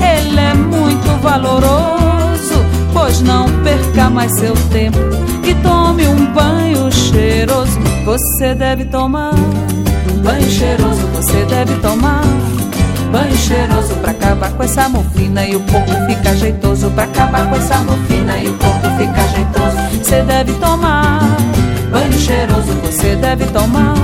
ele 0.00 0.38
é 0.38 0.54
muito 0.54 1.20
valoroso. 1.20 2.64
Pois 2.92 3.20
não 3.20 3.46
perca 3.62 4.08
mais 4.08 4.32
seu 4.38 4.54
tempo 4.70 4.98
e 5.44 5.54
tome 5.56 6.06
um 6.06 6.32
banho 6.32 6.90
cheiroso. 6.92 7.78
Você 8.04 8.54
deve 8.54 8.84
tomar 8.86 9.34
banho 10.22 10.50
cheiroso, 10.50 11.06
você 11.14 11.44
deve 11.46 11.74
tomar. 11.80 12.22
Banho 13.10 13.36
cheiroso 13.36 13.94
pra 13.96 14.10
acabar 14.10 14.50
com 14.52 14.62
essa 14.62 14.88
morfina 14.88 15.44
e 15.44 15.56
o 15.56 15.60
corpo 15.60 15.92
fica 16.06 16.36
jeitoso. 16.36 16.90
Pra 16.90 17.04
acabar 17.04 17.48
com 17.48 17.56
essa 17.56 17.76
morfina 17.78 18.38
e 18.38 18.48
o 18.48 18.54
corpo 18.54 18.88
fica 18.98 19.28
jeitoso. 19.28 20.02
Você 20.02 20.22
deve 20.22 20.52
tomar 20.54 21.20
Banho 21.90 22.12
cheiroso 22.12 22.72
você 22.82 23.16
deve 23.16 23.44
tomar. 23.46 23.94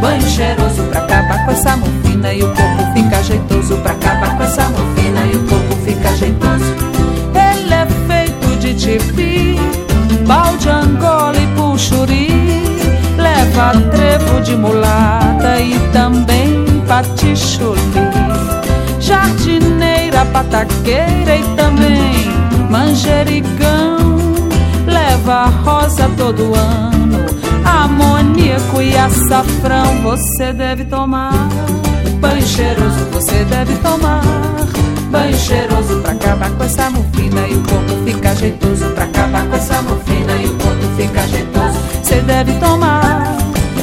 Banho 0.00 0.22
cheiroso 0.22 0.82
pra 0.84 1.00
acabar 1.00 1.44
com 1.44 1.50
essa 1.50 1.76
morfina 1.76 2.32
e 2.32 2.42
o 2.42 2.54
corpo 2.54 2.92
fica 2.94 3.22
jeitoso. 3.22 3.76
Pra 3.78 3.92
acabar 3.92 4.36
com 4.36 4.42
essa 4.42 4.68
morfina 4.68 5.20
e 5.32 5.36
o 5.36 5.46
corpo 5.46 5.76
fica 5.84 6.16
jeitoso. 6.16 6.64
Ele 7.34 7.74
é 7.74 7.86
feito 8.06 8.56
de 8.58 8.74
tipi, 8.74 9.56
balde, 10.26 10.68
angola 10.68 11.36
e 11.36 11.46
puxuri. 11.56 12.28
Leva 13.16 13.72
trevo 13.90 14.40
de 14.40 14.56
mulata 14.56 15.60
e 15.60 15.78
também 15.92 16.64
patichuli. 16.86 17.80
Jardineira, 19.00 20.24
pataqueira 20.26 21.36
e 21.36 21.42
também 21.56 22.30
manjericão 22.70 24.21
leva 25.22 25.44
rosa 25.64 26.10
todo 26.16 26.52
ano. 26.54 27.24
Amoníaco 27.64 28.82
e 28.82 28.96
açafrão 28.96 30.02
você 30.02 30.52
deve 30.52 30.84
tomar. 30.84 31.32
Banho 32.18 32.42
cheiroso 32.42 33.06
você 33.12 33.44
deve 33.44 33.74
tomar. 33.76 34.22
Banho 35.10 35.36
cheiroso 35.36 36.00
pra 36.00 36.12
acabar 36.12 36.50
com 36.50 36.64
essa 36.64 36.90
morfina 36.90 37.46
e 37.48 37.54
o 37.54 37.62
corpo 37.62 38.04
fica 38.04 38.34
jeitoso. 38.34 38.84
Pra 38.94 39.04
acabar 39.04 39.46
com 39.46 39.56
essa 39.56 39.82
morfina 39.82 40.32
e 40.42 40.46
o 40.46 40.54
corpo 40.54 40.96
fica 40.96 41.28
jeitoso. 41.28 41.78
Você 42.02 42.20
deve 42.22 42.52
tomar. 42.54 43.36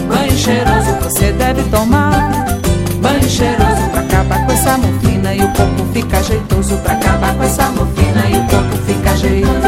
Banho 0.07 0.37
cheiroso 0.37 0.91
você 1.01 1.31
deve 1.31 1.63
tomar. 1.63 2.31
Banho 3.01 3.29
cheiroso 3.29 3.89
pra 3.91 4.01
acabar 4.01 4.45
com 4.45 4.51
essa 4.51 4.77
morfina 4.77 5.33
e 5.33 5.41
o 5.41 5.47
corpo 5.53 5.85
fica 5.93 6.21
jeitoso. 6.21 6.77
Pra 6.77 6.93
acabar 6.93 7.33
com 7.35 7.43
essa 7.43 7.69
morfina 7.69 8.25
e 8.29 8.35
o 8.35 8.47
corpo 8.49 8.77
fica 8.85 9.15
jeitoso. 9.15 9.58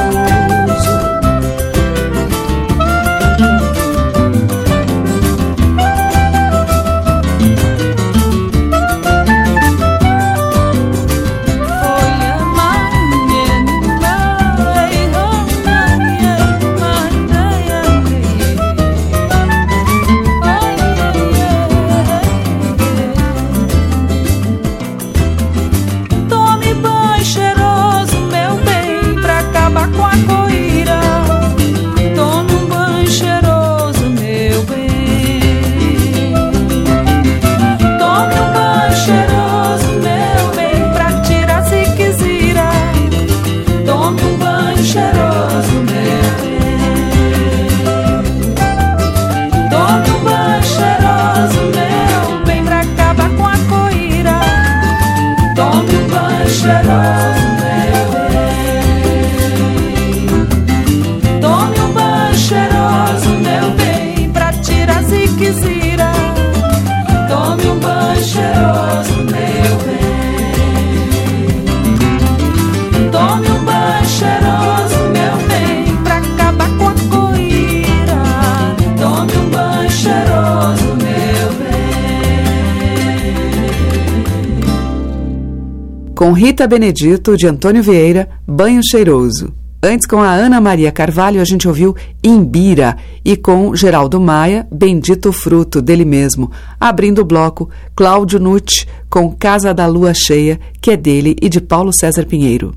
Rita 86.41 86.65
Benedito, 86.67 87.37
de 87.37 87.45
Antônio 87.45 87.83
Vieira, 87.83 88.27
Banho 88.47 88.81
Cheiroso. 88.83 89.53
Antes, 89.83 90.07
com 90.07 90.23
a 90.23 90.33
Ana 90.33 90.59
Maria 90.59 90.91
Carvalho, 90.91 91.39
a 91.39 91.45
gente 91.45 91.67
ouviu 91.67 91.95
Imbira 92.23 92.97
e 93.23 93.37
com 93.37 93.75
Geraldo 93.75 94.19
Maia, 94.19 94.67
Bendito 94.71 95.31
Fruto, 95.31 95.83
dele 95.83 96.03
mesmo. 96.03 96.51
Abrindo 96.79 97.21
o 97.21 97.25
bloco, 97.25 97.69
Cláudio 97.95 98.39
Nucci 98.39 98.87
com 99.07 99.31
Casa 99.35 99.71
da 99.71 99.85
Lua 99.85 100.15
Cheia, 100.15 100.59
que 100.81 100.89
é 100.89 100.97
dele 100.97 101.35
e 101.39 101.47
de 101.47 101.61
Paulo 101.61 101.93
César 101.93 102.25
Pinheiro. 102.25 102.73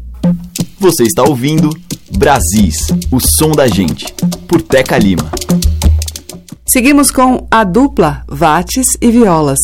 Você 0.79 1.05
está 1.05 1.23
ouvindo 1.23 1.71
Brasis, 2.19 2.89
o 3.11 3.19
som 3.19 3.53
da 3.53 3.67
gente, 3.67 4.05
por 4.47 4.61
Teca 4.61 4.99
Lima. 4.99 5.31
Seguimos 6.67 7.11
com 7.11 7.47
a 7.51 7.65
dupla 7.65 8.25
Vates 8.29 8.89
e 9.01 9.11
Violas. 9.11 9.61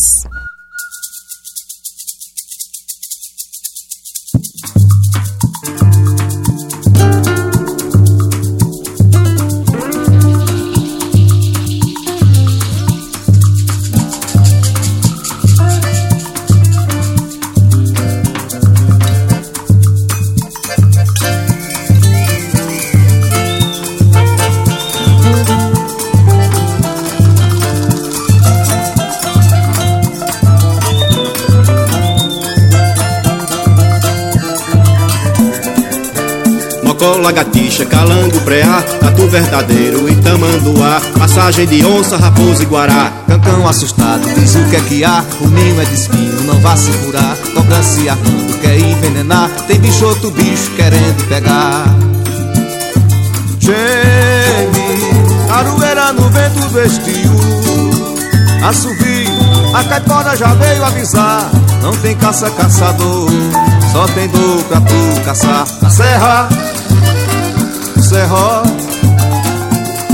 Lagartixa, 37.05 37.85
calango, 37.85 38.39
preá, 38.41 38.81
tatu 38.99 39.27
verdadeiro, 39.27 40.07
itamanduá, 40.07 41.01
passagem 41.17 41.65
de 41.65 41.85
onça, 41.85 42.17
raposa 42.17 42.63
e 42.63 42.65
guará. 42.65 43.11
Cancão 43.27 43.67
assustado, 43.67 44.21
diz 44.35 44.55
o 44.55 44.63
que 44.69 44.75
é 44.75 44.81
que 44.81 45.03
há, 45.03 45.23
o 45.39 45.47
ninho 45.47 45.81
é 45.81 45.85
de 45.85 45.95
espinho, 45.95 46.43
não 46.43 46.59
vá 46.59 46.75
se 46.77 46.91
furar, 46.91 47.35
cobra 47.55 47.81
se 47.81 48.07
armando, 48.07 48.59
quer 48.61 48.77
envenenar, 48.77 49.49
tem 49.67 49.79
bicho 49.79 50.05
outro 50.05 50.29
bicho 50.31 50.69
querendo 50.75 51.27
pegar. 51.27 51.85
Geme, 53.59 53.79
aroeira 55.49 56.13
no 56.13 56.29
vento 56.29 56.69
do 56.69 56.81
estio, 56.81 57.31
assovio, 58.67 59.75
a 59.75 59.83
caipora 59.83 60.35
já 60.35 60.53
veio 60.53 60.83
avisar, 60.83 61.49
não 61.81 61.95
tem 61.97 62.15
caça 62.15 62.49
caçador, 62.51 63.29
só 63.91 64.05
tem 64.07 64.27
dor 64.27 64.63
pra 64.63 64.81
tu 64.81 65.21
caçar. 65.25 65.65
Na 65.81 65.89
serra. 65.89 66.70
Serró, 68.11 68.63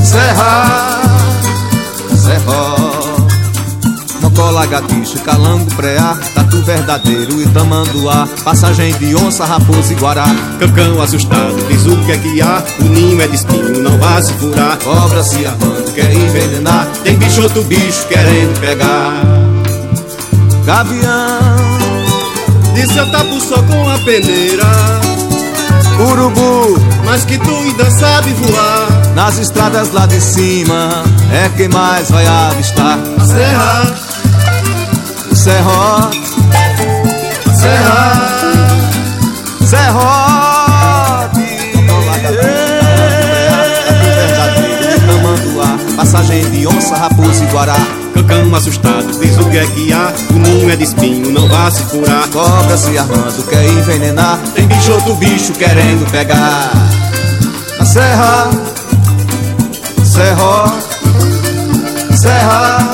Serra, 0.04 1.02
Serró. 2.16 2.76
Mocola, 4.22 4.68
gaticho, 4.68 5.18
calango, 5.22 5.66
preá, 5.76 6.16
tatu 6.36 6.62
verdadeiro 6.62 7.42
e 7.42 7.48
tamanduá, 7.48 8.30
passagem 8.44 8.94
de 9.00 9.16
onça, 9.16 9.46
raposa 9.46 9.94
e 9.94 9.96
guará. 9.96 10.28
Cancão 10.60 11.02
assustado, 11.02 11.56
diz 11.68 11.88
o 11.88 11.98
que 12.06 12.12
é 12.12 12.18
que 12.20 12.40
há, 12.40 12.64
o 12.82 12.84
ninho 12.84 13.20
é 13.20 13.28
de 13.28 13.36
espinho, 13.36 13.82
não 13.82 13.98
vá 13.98 14.22
se 14.22 14.32
furar. 14.34 14.78
Cobra 14.78 15.24
se 15.24 15.44
armando, 15.44 15.92
quer 15.96 16.14
envenenar, 16.14 16.88
tem 17.04 17.18
bicho 17.18 17.42
outro 17.42 17.64
bicho 17.64 18.08
querendo 18.08 18.60
pegar. 18.60 19.24
Gavião, 20.66 21.00
disse 22.76 22.96
eu 22.96 23.12
tapo 23.12 23.42
só 23.42 23.60
com 23.64 23.90
a 23.90 23.98
peneira. 24.06 25.08
Urubu, 26.00 26.80
mas 27.06 27.26
que 27.26 27.38
tu 27.38 27.50
ainda 27.50 27.90
sabe 27.92 28.34
voar. 28.34 29.14
Nas 29.16 29.38
estradas 29.40 29.92
lá 29.92 30.06
de 30.06 30.22
cima 30.22 31.04
é 31.32 31.50
quem 31.58 31.68
mais 31.70 32.12
vai 32.12 32.26
avistar. 32.26 33.00
Serra, 33.26 33.96
Serrote, 35.34 36.22
Serra, 37.56 38.12
Serrote. 39.66 40.38
Passagem 45.98 46.48
de 46.52 46.68
onça, 46.68 46.96
raposa 46.96 47.44
e 47.44 47.48
guará. 47.48 47.76
Cancão 48.28 48.54
assustado, 48.56 49.20
diz 49.20 49.38
o 49.38 49.50
que 49.50 49.58
é 49.58 49.66
que 49.68 49.94
há. 49.94 50.14
O 50.32 50.34
ninho 50.34 50.70
é 50.70 50.76
de 50.76 50.84
espinho, 50.84 51.32
não 51.32 51.48
vá 51.48 51.72
se 51.72 51.82
furar. 51.84 52.28
Cobra 52.28 52.76
se 52.76 52.98
armando, 52.98 53.48
quer 53.48 53.66
envenenar. 53.66 54.38
Tem 54.54 54.68
bicho 54.68 54.92
outro 54.92 55.16
bicho 55.16 55.54
querendo 55.54 56.10
pegar. 56.12 56.72
A 57.80 57.86
serra, 57.86 58.50
serró, 60.04 60.68
serra, 62.16 62.87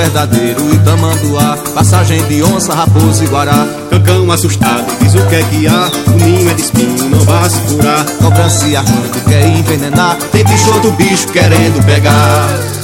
verdadeiro 0.00 0.74
e 0.74 0.78
tamanduá, 0.78 1.58
passagem 1.74 2.22
de 2.26 2.42
onça, 2.42 2.72
raposa 2.72 3.22
e 3.22 3.26
guará. 3.26 3.66
Cancão 3.90 4.32
assustado, 4.32 4.86
diz 4.98 5.14
o 5.14 5.26
que 5.26 5.34
é 5.34 5.42
que 5.42 5.66
há, 5.66 5.90
o 6.06 6.10
ninho 6.24 6.50
é 6.50 6.54
de 6.54 6.62
espinho, 6.62 7.10
não 7.10 7.18
vá 7.20 7.48
se 7.48 7.60
furar. 7.60 8.04
Cobra 8.18 8.48
se 8.48 8.74
armando, 8.74 9.24
quer 9.28 9.46
envenenar, 9.46 10.16
tem 10.32 10.42
bicho 10.44 10.72
outro 10.72 10.90
bicho 10.92 11.28
querendo 11.28 11.84
pegar. 11.84 12.79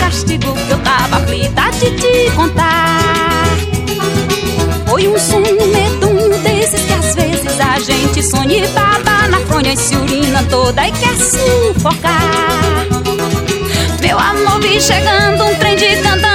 Castigo 0.00 0.52
que 0.54 0.70
eu 0.72 0.78
tava 0.78 1.16
aflita 1.16 1.70
de 1.78 1.90
te 1.96 2.30
contar. 2.34 3.56
Foi 4.88 5.06
um 5.06 5.18
sonho 5.18 5.56
medonho 5.72 6.38
desses 6.42 6.82
que 6.84 6.92
às 6.92 7.14
vezes 7.14 7.60
a 7.60 7.78
gente 7.78 8.22
sonha 8.22 8.64
e 8.64 8.68
baba 8.68 9.28
na 9.28 9.38
fronha 9.46 9.72
e 9.72 9.76
se 9.76 9.94
urina 9.96 10.42
toda 10.50 10.88
e 10.88 10.92
quer 10.92 11.16
sufocar. 11.16 12.60
Meu 14.00 14.18
amor, 14.18 14.60
vi 14.60 14.80
chegando 14.80 15.44
um 15.44 15.54
trem 15.56 15.76
de 15.76 15.96
candango, 16.02 16.29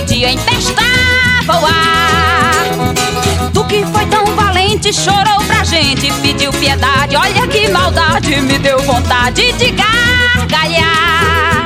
tu 0.00 0.06
fedia, 0.06 0.32
empestava 0.32 1.60
o 1.60 1.66
ar. 1.66 2.92
Tu 3.52 3.64
que 3.64 3.84
foi 3.86 4.06
tão 4.06 4.24
valente, 4.34 4.92
chorou 4.92 5.44
pra 5.46 5.64
gente, 5.64 6.12
pediu 6.22 6.52
piedade. 6.52 7.16
Olha 7.16 7.46
que 7.46 7.68
maldade, 7.68 8.40
me 8.42 8.58
deu 8.58 8.78
vontade 8.80 9.52
de 9.52 9.70
gargalhar. 9.70 11.64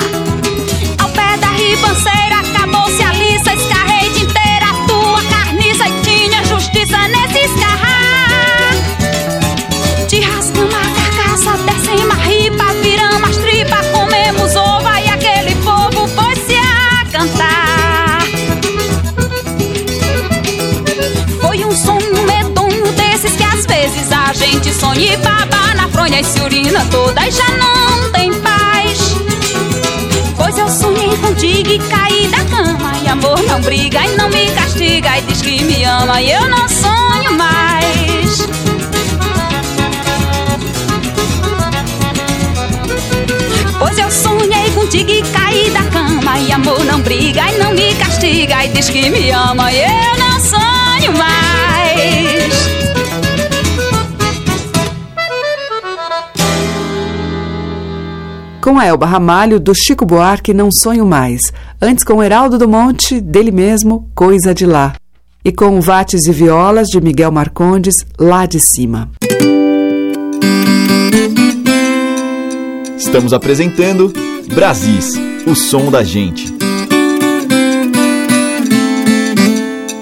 Ao 0.99 1.09
pé 1.11 1.37
da 1.39 1.49
ribanceira, 1.49 2.14
e 25.01 25.17
baba 25.17 25.75
na 25.75 25.89
fronha 25.89 26.21
e 26.21 26.25
se 26.25 26.41
urina 26.41 26.85
toda 26.91 27.27
e 27.27 27.31
já 27.31 27.49
não 27.57 28.11
tem 28.13 28.33
paz. 28.41 29.15
Pois 30.37 30.57
eu 30.57 30.69
sonhei 30.69 31.17
contigo 31.17 31.71
e 31.71 31.79
caí 31.79 32.29
da 32.29 32.45
cama. 32.45 32.93
E 33.03 33.09
amor 33.09 33.43
não 33.45 33.61
briga 33.61 34.05
e 34.07 34.17
não 34.17 34.29
me 34.31 34.51
castiga 34.53 35.19
E 35.19 35.23
diz 35.23 35.43
que 35.43 35.63
me 35.63 35.85
ama 35.85 36.21
e 36.21 36.31
eu 36.31 36.49
não 36.49 36.69
sonho 36.69 37.33
mais. 37.37 38.47
Pois 43.79 43.99
eu 43.99 44.11
sonhei 44.11 44.71
contigo 44.71 45.11
e 45.11 45.23
caí 45.23 45.71
da 45.71 45.83
cama. 45.85 46.39
E 46.39 46.53
amor 46.53 46.85
não 46.85 47.01
briga 47.01 47.51
e 47.51 47.59
não 47.59 47.73
me 47.73 47.95
castiga 47.95 48.65
E 48.65 48.69
diz 48.69 48.89
que 48.89 49.11
me 49.11 49.31
ama 49.31 49.73
e 49.73 49.81
eu 49.81 50.19
não 50.19 50.24
Com 58.65 58.79
a 58.79 58.87
Elba 58.87 59.05
Ramalho, 59.05 59.61
do 59.61 59.75
Chico 59.75 60.07
Buarque, 60.07 60.55
Não 60.55 60.71
Sonho 60.73 61.05
Mais. 61.05 61.53
Antes 61.83 62.03
com 62.03 62.23
Heraldo 62.23 62.57
do 62.57 62.67
Monte, 62.67 63.21
dele 63.21 63.51
mesmo, 63.51 64.09
Coisa 64.15 64.55
de 64.55 64.65
Lá. 64.65 64.95
E 65.45 65.53
com 65.53 65.79
Vates 65.83 66.25
e 66.25 66.33
Violas, 66.33 66.89
de 66.89 66.99
Miguel 66.99 67.31
Marcondes, 67.31 67.95
Lá 68.19 68.47
de 68.47 68.59
Cima. 68.59 69.11
Estamos 72.97 73.35
apresentando 73.35 74.11
Brasis, 74.55 75.13
o 75.47 75.55
som 75.55 75.91
da 75.91 76.03
gente. 76.03 76.51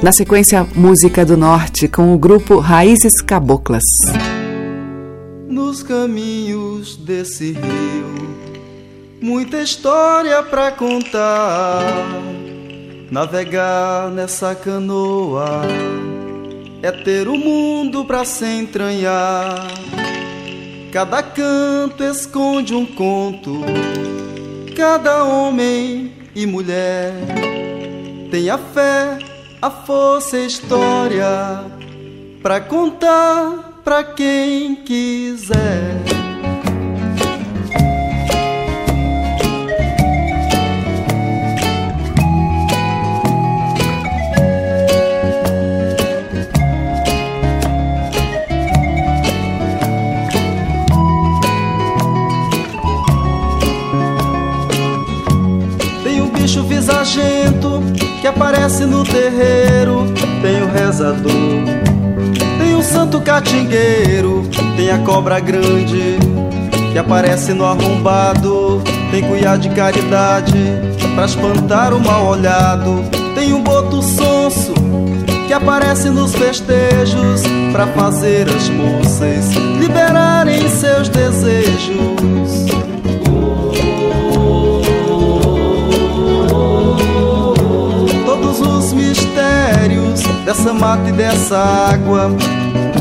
Na 0.00 0.12
sequência, 0.12 0.64
Música 0.76 1.26
do 1.26 1.36
Norte, 1.36 1.88
com 1.88 2.14
o 2.14 2.18
grupo 2.18 2.60
Raízes 2.60 3.20
Caboclas. 3.26 3.82
Nos 5.48 5.82
caminhos 5.82 6.94
desse 6.94 7.54
rio 7.54 8.41
muita 9.22 9.58
história 9.62 10.42
pra 10.42 10.72
contar. 10.72 11.82
Navegar 13.10 14.10
nessa 14.10 14.54
canoa 14.54 15.62
é 16.82 16.90
ter 16.90 17.28
o 17.28 17.36
mundo 17.36 18.04
pra 18.04 18.24
se 18.24 18.44
entranhar. 18.44 19.68
Cada 20.92 21.22
canto 21.22 22.02
esconde 22.02 22.74
um 22.74 22.84
conto, 22.84 23.62
cada 24.76 25.24
homem 25.24 26.12
e 26.34 26.44
mulher 26.46 27.12
tem 28.30 28.48
a 28.48 28.58
fé, 28.58 29.18
a 29.60 29.70
força 29.70 30.38
e 30.38 30.46
história 30.46 31.64
pra 32.42 32.60
contar 32.60 33.80
pra 33.84 34.02
quem 34.02 34.74
quiser. 34.76 36.21
Visagento 57.03 57.82
que 58.20 58.26
aparece 58.26 58.84
no 58.84 59.03
terreiro. 59.05 60.12
Tem 60.40 60.62
o 60.62 60.70
rezador, 60.70 61.32
tem 62.59 62.74
o 62.76 62.82
santo 62.82 63.20
catingueiro, 63.20 64.48
tem 64.76 64.90
a 64.90 64.98
cobra 64.98 65.40
grande 65.40 66.18
que 66.92 66.98
aparece 66.98 67.53
no 67.53 67.64
arrombado. 67.64 68.82
Tem 69.11 69.22
cuiá 69.24 69.57
de 69.57 69.68
caridade 69.70 70.53
pra 71.14 71.24
espantar 71.24 71.92
o 71.92 72.00
mal 72.00 72.26
olhado. 72.26 73.05
Tem 73.34 73.53
um 73.53 73.62
boto 73.62 74.00
sonso 74.00 74.72
que 75.46 75.53
aparece 75.53 76.09
nos 76.09 76.32
festejos 76.34 77.42
pra 77.72 77.86
fazer 77.88 78.48
as 78.48 78.68
moças 78.68 79.55
liberarem 79.80 80.68
seus 80.68 81.09
desejos. 81.09 82.82
Dessa 90.44 90.74
mata 90.74 91.09
e 91.09 91.12
dessa 91.12 91.57
água. 91.57 92.30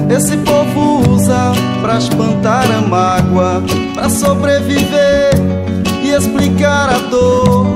Esse 0.09 0.37
povo 0.37 1.11
usa 1.11 1.51
pra 1.81 1.97
espantar 1.97 2.65
a 2.71 2.81
mágoa, 2.81 3.63
pra 3.93 4.09
sobreviver 4.09 5.33
e 6.03 6.11
explicar 6.11 6.89
a 6.89 6.97
dor, 7.09 7.67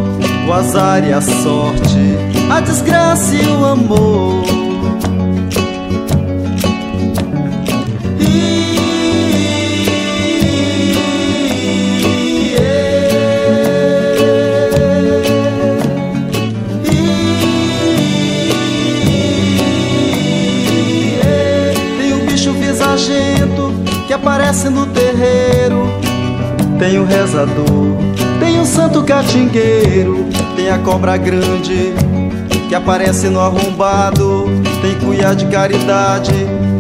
o 0.48 0.54
azar 0.54 1.04
e 1.04 1.14
a 1.14 1.22
sorte, 1.22 2.18
a 2.50 2.60
desgraça 2.62 3.36
e 3.36 3.46
o 3.48 3.66
amor. 3.66 4.55
Aparece 24.26 24.70
no 24.70 24.88
terreiro. 24.88 25.86
Tem 26.80 26.98
o 26.98 27.06
rezador, 27.06 27.96
tem 28.40 28.60
o 28.60 28.66
santo 28.66 29.04
catingueiro, 29.04 30.26
tem 30.56 30.68
a 30.72 30.80
cobra 30.80 31.16
grande 31.16 31.94
que 32.68 32.74
aparece 32.74 33.30
no 33.30 33.40
arrombado. 33.40 34.46
Tem 34.82 34.96
cuiá 34.96 35.36
de 35.36 35.46
caridade 35.46 36.34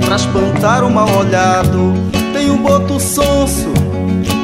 pra 0.03 0.15
espantar 0.15 0.83
o 0.83 0.89
mal 0.89 1.07
olhado. 1.15 1.93
Tem 2.33 2.49
um 2.49 2.57
boto 2.57 2.99
sonso 2.99 3.71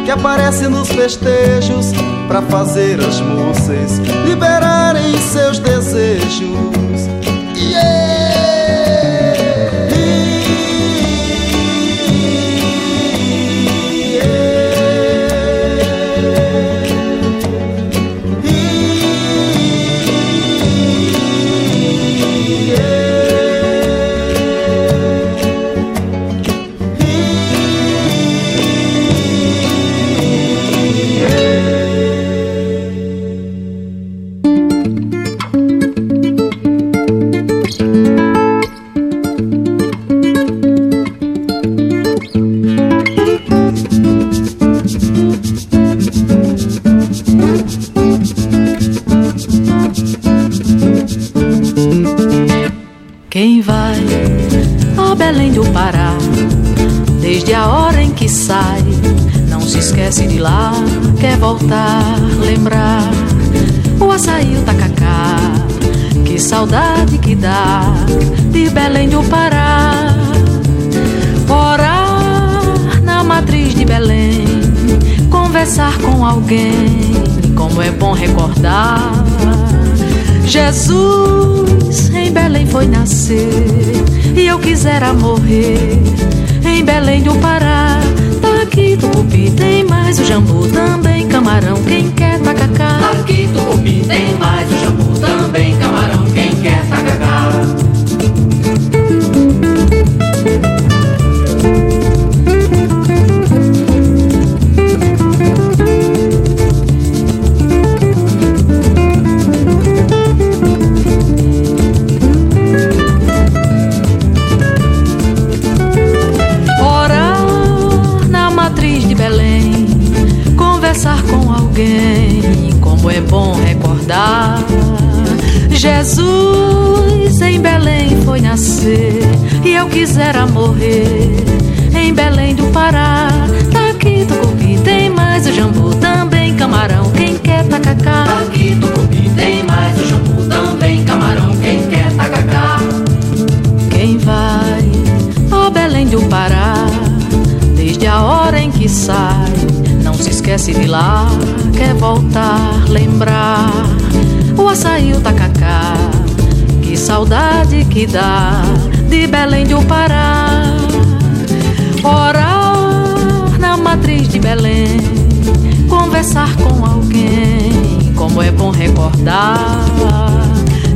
que 0.05 0.11
aparece 0.11 0.67
nos 0.67 0.87
festejos 0.87 1.91
pra 2.27 2.43
fazer 2.43 2.99
as 2.99 3.19
moças 3.19 3.97
liberarem 4.27 5.17
seus 5.17 5.57
desejos. 5.57 6.90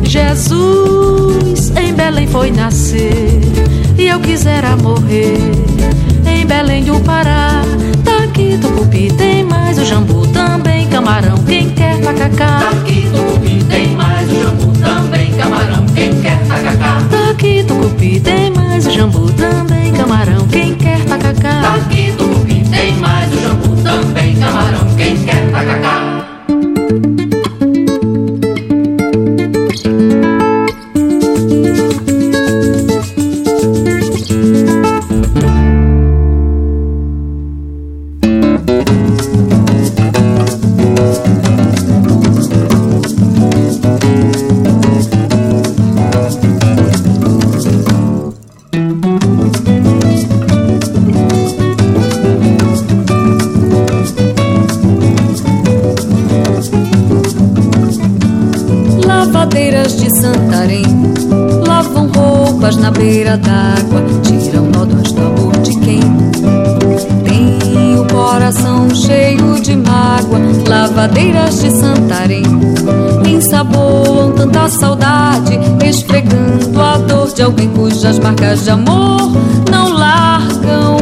Jesus 0.03 1.71
em 1.77 1.93
Belém 1.93 2.27
foi 2.27 2.51
nascer 2.51 3.39
e 3.97 4.07
eu 4.07 4.19
quisera 4.19 4.75
morrer 4.77 5.37
em 6.25 6.45
Belém 6.45 6.83
do 6.83 6.99
Pará 7.01 7.61
aqui 8.35 8.57
tucupi, 8.57 9.11
tem 9.13 9.45
mais 9.45 9.77
o 9.77 9.85
jambu, 9.85 10.27
também 10.27 10.87
camarão, 10.89 11.37
quem 11.45 11.69
quer 11.69 12.01
tacacá. 12.01 12.59
Tá 12.59 12.69
aqui 12.69 13.09
tucupi, 13.09 13.63
tem 13.63 13.95
mais 13.95 14.29
o 14.29 14.35
jambu, 14.35 14.73
também 14.73 15.31
camarão, 15.31 15.85
quem 15.95 16.21
quer 16.21 16.45
tacacá. 16.45 17.01
Tá 17.09 17.29
aqui 17.31 17.63
tucupi, 17.63 18.19
tem 18.19 18.51
mais 18.51 18.85
o 18.85 18.91
jambu, 18.91 19.31
também 19.31 19.93
camarão, 19.93 20.45
quem 20.47 20.75
quer 20.75 20.99
tacacá. 21.05 21.61
Tá 21.61 21.75
tanta 74.65 74.69
saudade, 74.69 75.59
esfregando 75.83 76.81
a 76.81 76.97
dor 76.97 77.31
de 77.33 77.43
alguém 77.43 77.69
cujas 77.69 78.17
marcas 78.19 78.63
de 78.63 78.71
amor 78.71 79.31
não 79.71 79.93
largam. 79.93 80.97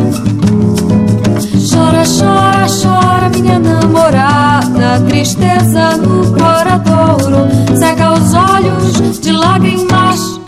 Chora, 1.70 2.04
chora, 2.04 2.66
chora, 2.68 3.30
minha 3.30 3.60
namorada, 3.60 5.02
tristeza 5.08 5.98
no 5.98 6.32
coradouro, 6.34 7.48
seca 7.78 8.14
os 8.14 8.34
olhos 8.34 9.20
de 9.20 9.32
lágrimas. 9.32 10.40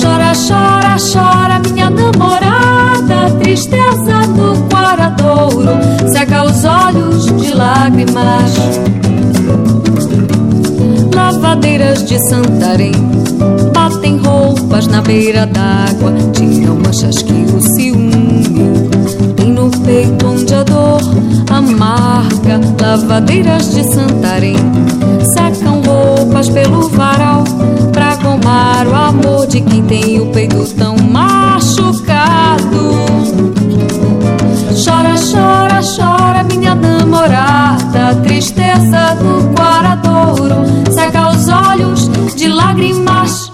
Chora, 0.00 0.32
chora, 0.34 0.96
chora, 0.98 1.60
minha 1.70 1.90
namorada, 1.90 3.30
tristeza 3.42 4.26
no 4.28 4.56
coradouro, 4.68 6.08
seca 6.10 6.44
os 6.44 6.64
olhos 6.64 7.26
de 7.26 7.54
lágrimas. 7.54 8.89
Lavadeiras 11.50 12.04
de 12.04 12.16
Santarém. 12.28 12.92
Batem 13.74 14.18
roupas 14.18 14.86
na 14.86 15.02
beira 15.02 15.46
d'água, 15.46 16.12
tiram 16.32 16.76
manchas 16.76 17.22
que 17.22 17.32
o 17.32 17.60
ciúme. 17.60 18.44
Tem 19.36 19.52
no 19.52 19.68
peito 19.68 20.28
onde 20.28 20.54
a 20.54 20.62
dor 20.62 21.00
amarga. 21.50 22.60
Lavadeiras 22.80 23.74
de 23.74 23.82
Santarém. 23.82 24.54
Secam 25.34 25.82
roupas 25.82 26.48
pelo 26.48 26.88
varal 26.88 27.42
pra 27.92 28.14
gomar 28.14 28.86
o 28.86 28.94
amor 28.94 29.48
de 29.48 29.60
quem 29.60 29.82
tem 29.82 30.20
o 30.20 30.26
peito 30.26 30.64
tão 30.76 30.96
machucado. 30.98 32.60
Chora, 34.84 35.14
chora, 35.18 35.80
chora, 35.82 36.44
minha 36.44 36.76
namorada, 36.76 38.14
tristeza 38.22 39.16
do 39.16 39.52
quaradouro, 39.52 39.89
lágrimas. 42.70 43.52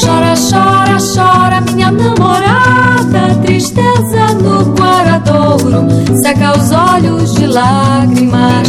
Chora, 0.00 0.34
chora, 0.36 0.98
chora, 0.98 1.60
minha 1.60 1.90
namorada, 1.90 3.34
tristeza 3.42 4.34
no 4.34 4.72
quaradouro, 4.74 5.86
seca 6.22 6.52
os 6.56 6.70
olhos 6.70 7.34
de 7.34 7.46
lágrimas. 7.46 8.68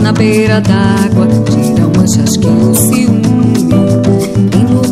Na 0.00 0.12
beira 0.12 0.60
d'água, 0.60 1.26
tiram 1.44 1.90
manchas 1.96 2.36
que 2.36 2.46
o 2.46 2.74
ciúme 2.74 3.30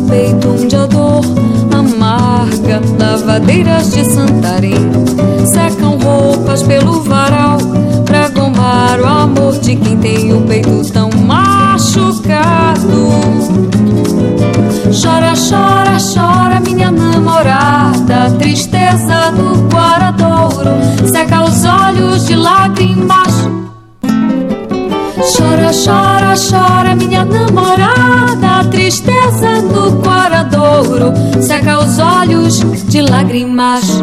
peito 0.09 0.49
onde 0.49 0.75
a 0.75 0.85
dor 0.87 1.23
amarga. 1.71 2.81
Lavadeiras 2.99 3.91
de 3.91 4.03
Santarém 4.11 4.91
secam 5.45 5.97
roupas 5.97 6.63
pelo 6.63 7.01
varal 7.03 7.57
pra 8.05 8.29
gomar 8.29 8.99
o 8.99 9.05
amor 9.05 9.59
de 9.59 9.75
quem 9.75 9.97
tem 9.97 10.33
o 10.33 10.41
peito 10.41 10.83
tão 10.91 11.09
machucado. 11.11 12.89
Chora, 15.01 15.33
chora, 15.35 15.97
chora, 16.13 16.59
minha 16.59 16.91
namorada. 16.91 18.31
Tristeza 18.39 19.31
do 19.31 19.67
Guaradouro 19.73 21.09
seca 21.11 21.43
os 21.43 21.63
olhos 21.63 22.25
de 22.25 22.35
lágrimas. 22.35 23.28
Chora, 25.69 26.33
chora, 26.33 26.33
chora, 26.35 26.95
minha 26.95 27.23
namorada. 27.23 28.67
Tristeza 28.71 29.61
do 29.71 29.91
Guaradouro 30.01 31.13
seca 31.39 31.77
os 31.79 31.99
olhos 31.99 32.59
de 32.85 33.01
lágrimas. 33.03 34.01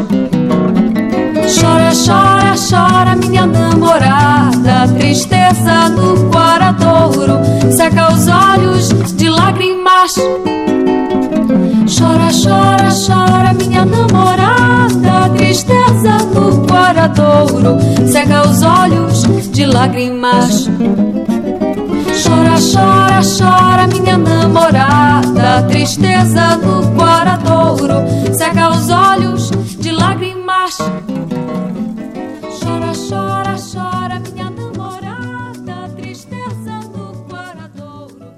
Chora, 1.59 1.91
chora, 1.93 2.55
chora, 2.57 3.17
minha 3.17 3.47
namorada. 3.47 4.87
Tristeza 4.97 5.91
do 5.91 6.31
Guaradouro 6.31 7.41
seca 7.73 8.13
os 8.13 8.29
olhos 8.29 8.89
de 9.17 9.29
lágrimas. 9.29 10.15
Chora, 11.89 12.31
chora, 12.31 12.91
chora, 12.95 13.53
minha 13.55 13.85
namorada. 13.85 15.31
Tristeza 15.37 16.19
do 16.33 16.65
Guaradouro 16.65 17.77
seca 18.07 18.49
os 18.49 18.63
olhos 18.63 19.51
de 19.51 19.67
lágrimas. 19.67 20.69
Chora, 22.17 22.57
chora, 22.73 23.21
chora, 23.21 23.87
minha 23.89 24.17
namorada. 24.17 25.63
Tristeza 25.69 26.57
do 26.57 26.89
Guaradouro 26.97 27.95
seca 28.35 28.71
os 28.71 28.89
olhos 28.89 29.51
de 29.79 29.93
lágrimas. 29.93 30.79
Chora, 32.59 32.93
chora, 33.09 33.57
chora, 33.57 34.23
minha 34.33 34.51
namorada. 34.51 35.91
Tristeza 35.95 36.81
do 36.95 37.25
Guaradouro. 37.31 38.33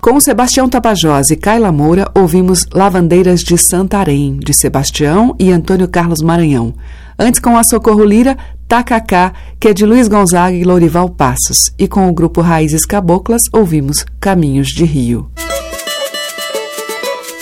Com 0.00 0.20
Sebastião 0.20 0.68
Tapajós 0.68 1.30
e 1.30 1.36
Kaila 1.36 1.72
Moura, 1.72 2.08
ouvimos 2.14 2.64
Lavandeiras 2.72 3.40
de 3.40 3.58
Santarém, 3.58 4.38
de 4.38 4.54
Sebastião 4.54 5.34
e 5.36 5.50
Antônio 5.50 5.88
Carlos 5.88 6.22
Maranhão. 6.22 6.72
Antes, 7.18 7.40
com 7.40 7.56
a 7.56 7.64
Socorro 7.64 8.04
Lira, 8.04 8.38
Tacacá, 8.68 9.32
que 9.58 9.68
é 9.68 9.72
de 9.72 9.86
Luiz 9.86 10.08
Gonzaga 10.08 10.54
e 10.54 10.62
Lourival 10.62 11.08
Passos. 11.08 11.72
E 11.78 11.88
com 11.88 12.06
o 12.06 12.12
grupo 12.12 12.42
Raízes 12.42 12.84
Caboclas, 12.84 13.40
ouvimos 13.50 14.04
Caminhos 14.20 14.68
de 14.68 14.84
Rio. 14.84 15.30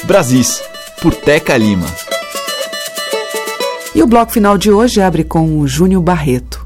Brasis, 0.05 0.63
por 1.03 1.13
Teca 1.13 1.57
Lima. 1.57 1.87
E 3.93 4.03
o 4.03 4.07
bloco 4.07 4.31
final 4.31 4.57
de 4.57 4.71
hoje 4.71 5.01
abre 5.01 5.25
com 5.25 5.59
o 5.59 5.67
Júnior 5.67 6.01
Barreto. 6.01 6.66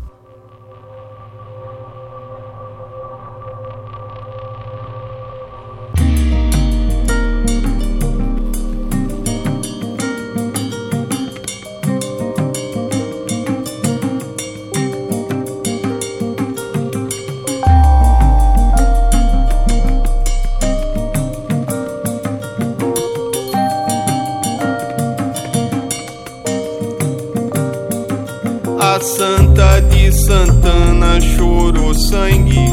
Santana 30.31 31.21
chorou 31.21 31.93
sangue, 31.93 32.73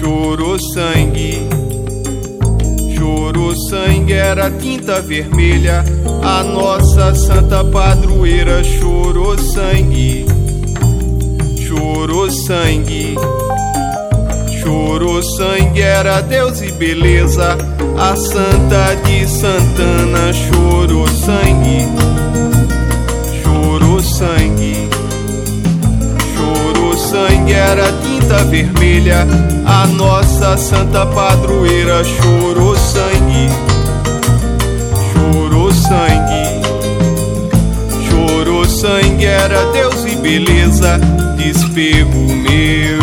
chorou 0.00 0.58
sangue, 0.58 1.48
chorou 2.98 3.54
sangue, 3.70 4.12
era 4.12 4.50
tinta 4.50 5.00
vermelha. 5.00 5.84
A 6.20 6.42
nossa 6.42 7.14
Santa 7.14 7.62
Padroeira 7.62 8.64
chorou 8.64 9.38
sangue, 9.38 10.26
chorou 11.68 12.28
sangue, 12.32 13.14
chorou 14.60 15.22
sangue, 15.22 15.82
era 15.82 16.20
Deus 16.20 16.60
e 16.62 16.72
beleza. 16.72 17.56
A 17.96 18.16
Santa 18.16 18.96
de 19.04 19.28
Santana 19.28 20.32
chorou 20.32 21.06
sangue 21.06 22.32
chorou 23.72 24.00
sangue, 24.00 24.81
sangue, 27.12 27.52
era 27.52 27.92
tinta 28.02 28.42
vermelha. 28.44 29.26
A 29.66 29.86
nossa 29.86 30.56
santa 30.56 31.04
padroeira 31.06 32.02
chorou 32.02 32.74
sangue, 32.76 33.48
chorou 35.12 35.70
sangue, 35.72 36.44
chorou 38.08 38.64
sangue, 38.64 39.26
era 39.26 39.70
Deus 39.72 40.04
e 40.06 40.16
beleza, 40.16 40.98
despego 41.36 42.18
meu. 42.32 43.02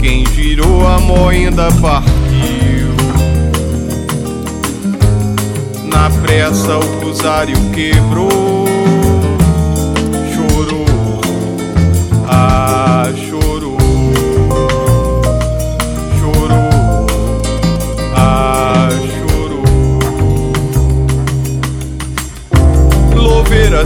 Quem 0.00 0.24
girou 0.26 0.86
a 0.86 1.00
moenda 1.00 1.68
partiu. 1.80 2.12
Na 5.84 6.08
pressa 6.22 6.78
o 6.78 7.04
rosário 7.04 7.56
quebrou, 7.74 8.61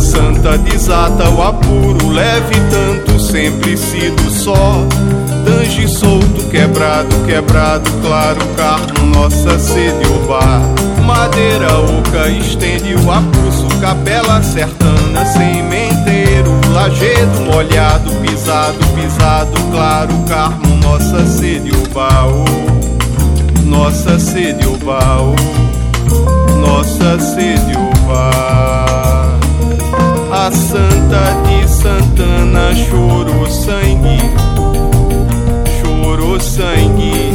Santa 0.00 0.58
desata 0.58 1.28
o 1.30 1.42
apuro, 1.42 2.10
leve 2.10 2.54
tanto 2.70 3.18
sempre 3.18 3.76
sido 3.76 4.30
só. 4.30 4.86
Tange 5.44 5.88
solto, 5.88 6.42
quebrado, 6.50 7.08
quebrado, 7.26 7.90
claro, 8.02 8.40
carmo, 8.56 9.06
nossa 9.14 9.58
sede 9.58 10.06
o 10.08 10.26
bar. 10.26 10.60
Madeira 11.04 11.78
oca 11.78 12.28
estende 12.28 12.94
o 12.94 13.10
apulso, 13.10 13.68
capela 13.80 14.42
sertana, 14.42 15.24
sementeiro, 15.24 16.50
lajedo 16.72 17.40
molhado, 17.50 18.10
pisado, 18.16 18.78
pisado, 18.94 19.52
claro, 19.70 20.12
carmo, 20.28 20.76
nossa 20.82 21.24
sede 21.26 21.70
o 21.70 21.88
baú, 21.94 22.44
nossa 23.64 24.18
sede 24.18 24.66
o 24.66 24.76
baú, 24.78 25.34
nossa 26.60 27.18
sede 27.20 27.76
o 27.76 28.06
bar. 28.08 28.85
A 30.46 30.52
Santa 30.52 31.42
de 31.42 31.68
Santana 31.68 32.72
chorou 32.72 33.50
sangue, 33.50 34.20
chorou 35.80 36.38
sangue 36.38 37.32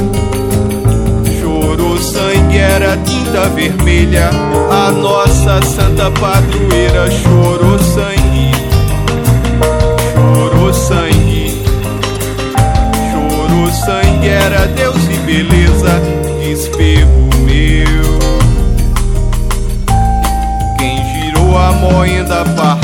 chorou 1.42 1.98
sangue, 1.98 2.58
era 2.58 2.96
tinta 2.98 3.50
vermelha. 3.50 4.30
A 4.70 4.92
nossa 4.92 5.62
santa 5.62 6.10
padroeira 6.12 7.12
chorou 7.12 7.78
sangue, 7.80 8.52
chorou 10.14 10.74
sangue, 10.74 11.62
chorou 13.12 13.72
sangue, 13.72 14.30
era 14.30 14.68
Deus 14.68 15.04
e 15.10 15.18
beleza, 15.26 16.00
despego 16.40 17.30
meu. 17.40 18.20
Quem 20.78 20.98
girou 21.14 21.58
a 21.58 21.74
moenda 21.74 22.46
partiu. 22.56 22.81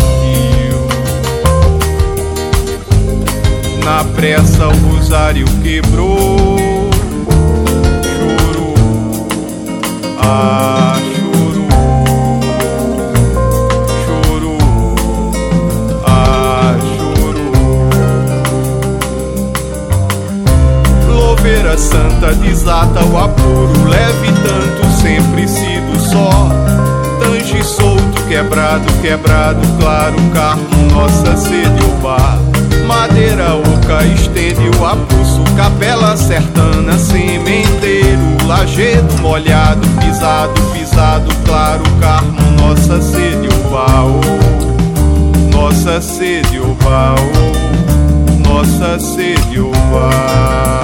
Na 3.88 4.04
pressa 4.04 4.68
o 4.68 4.76
rosário 4.90 5.46
quebrou. 5.64 6.90
Ah, 10.20 11.00
choro, 11.16 11.66
choro, 14.06 14.58
ah, 16.06 16.76
choro. 16.98 17.50
Louveira 21.08 21.78
santa 21.78 22.34
desata 22.34 23.06
o 23.06 23.18
apuro, 23.18 23.88
leve 23.88 24.34
tanto, 24.44 24.86
sempre 25.02 25.48
sido 25.48 25.98
só. 25.98 26.50
Tange 27.22 27.64
solto, 27.64 28.22
quebrado, 28.28 28.86
quebrado, 29.02 29.66
claro, 29.80 30.18
carmo, 30.34 30.92
nossa 30.92 31.38
sede 31.38 31.82
o 31.86 32.02
bar 32.02 32.37
madeira 32.88 33.56
oca, 33.56 34.04
estende 34.06 34.70
o 34.80 34.86
apulso, 34.86 35.44
capela 35.56 36.16
sertana, 36.16 36.98
sementeiro, 36.98 38.48
lajedo 38.48 39.22
molhado, 39.22 39.86
pisado, 40.00 40.54
pisado, 40.72 41.30
claro, 41.46 41.84
carmo, 42.00 42.40
nossa 42.60 43.02
sede, 43.02 43.48
o 43.48 43.70
baú, 43.70 44.22
nossa 45.52 46.02
sede, 46.02 46.60
o 46.60 46.74
baú, 46.76 48.40
nossa 48.48 48.98
sede, 49.00 49.60
o 49.60 49.72
baú. 49.92 50.77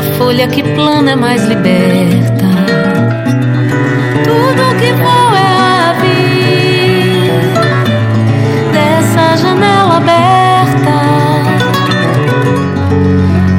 a 0.00 0.02
folha 0.16 0.48
que 0.48 0.62
plana 0.62 1.10
é 1.10 1.16
mais 1.16 1.44
liberta. 1.44 2.48
Tudo 4.24 4.62
que 4.80 4.92
voa 4.94 5.38
é 5.38 5.50
ave 5.90 7.30
dessa 8.72 9.36
janela 9.36 9.98
aberta. 9.98 10.96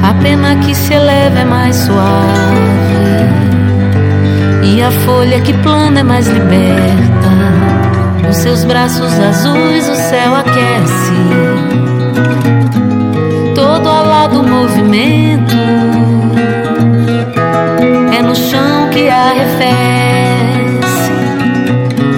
A 0.02 0.14
pena 0.20 0.56
que 0.56 0.74
se 0.74 0.92
eleva 0.94 1.38
é 1.38 1.44
mais 1.44 1.76
suave 1.76 2.62
e 4.64 4.82
a 4.82 4.90
folha 4.90 5.40
que 5.40 5.52
plana 5.58 6.00
é 6.00 6.02
mais 6.02 6.26
liberta. 6.26 7.30
Nos 8.26 8.38
seus 8.38 8.64
braços 8.64 9.12
azuis 9.16 9.88
o 9.88 9.94
céu 9.94 10.34
aquece. 10.34 11.22
Todo 13.54 13.88
alado 13.88 14.42
movimento 14.42 15.61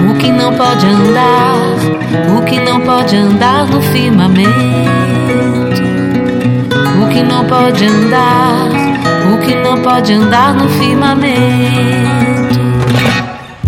O 0.07 0.13
que 0.13 0.31
não 0.31 0.53
pode 0.53 0.85
andar, 0.85 1.55
o 2.37 2.41
que 2.43 2.59
não 2.59 2.79
pode 2.81 3.15
andar 3.15 3.65
no 3.65 3.81
firmamento. 3.81 4.51
O 7.01 7.09
que 7.09 7.23
não 7.23 7.43
pode 7.45 7.85
andar, 7.85 8.69
o 9.33 9.37
que 9.39 9.55
não 9.55 9.81
pode 9.81 10.13
andar 10.13 10.53
no 10.53 10.69
firmamento. 10.69 11.35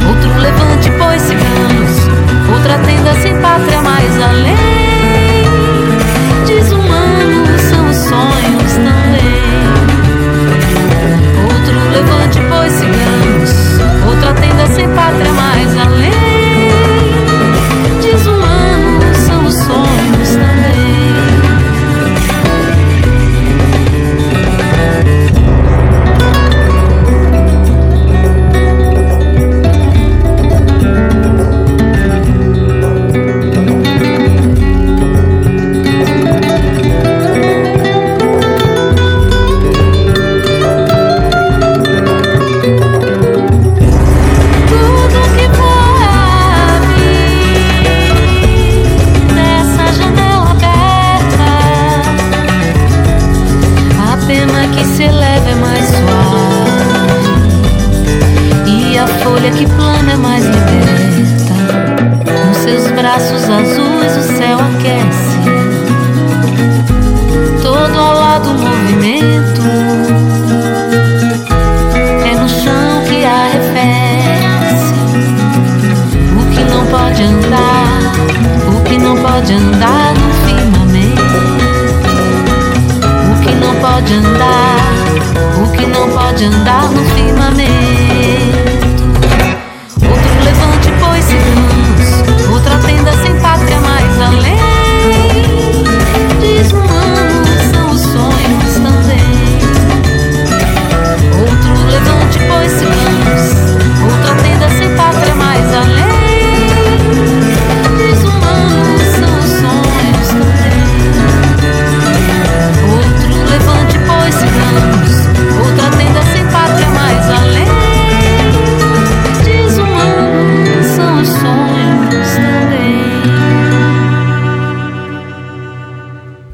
Outro 0.07 0.37
levante, 0.39 0.91
pois 0.99 1.21
sigamos, 1.23 2.07
outra 2.55 2.77
tenda 2.85 3.13
sem 3.15 3.41
pátria 3.41 3.81
mais 3.81 4.21
além. 4.21 5.45
Desumanos 6.45 7.61
são 7.61 7.89
os 7.89 7.97
sonhos 7.97 8.73
também. 8.73 9.67
Outro 11.43 11.89
levante, 11.91 12.39
pois 12.49 12.71
sigamos. 12.71 13.26
Outra 14.07 14.33
tenda 14.33 14.67
sem 14.67 14.87
pátria, 14.89 15.31
mais 15.33 15.77
além. 15.77 16.26
que 54.77 54.85
se 54.85 55.03
eleva 55.03 55.49
é 55.49 55.55
mais 55.55 55.85
suave 55.85 56.67
e 58.67 58.97
a 58.97 59.07
folha 59.07 59.49
que 59.49 59.65
plana 59.65 60.11
é 60.11 60.15
mais 60.15 60.45
liberta. 60.45 61.53
Com 62.25 62.53
seus 62.53 62.91
braços 62.91 63.43
azuis 63.49 64.17
o 64.17 64.23
céu 64.37 64.59
aquece. 64.59 65.37
Todo 67.63 67.99
ao 67.99 68.13
lado 68.19 68.49
o 68.51 68.53
movimento 68.53 69.63
é 72.23 72.35
no 72.35 72.47
chão 72.47 73.03
que 73.07 73.25
arrefece. 73.25 74.93
O 76.39 76.45
que 76.53 76.63
não 76.65 76.85
pode 76.85 77.23
andar, 77.23 78.13
o 78.77 78.81
que 78.83 78.97
não 78.99 79.17
pode 79.17 79.53
andar 79.53 80.13
no 80.13 80.29
firmamento. 80.45 81.37
O 83.31 83.41
que 83.41 83.55
não 83.55 83.73
pode 83.75 84.13
andar 84.13 84.66
que 85.77 85.85
não 85.85 86.09
pode 86.09 86.45
andar 86.45 86.91
no 86.91 87.05
firmamento. 87.05 87.86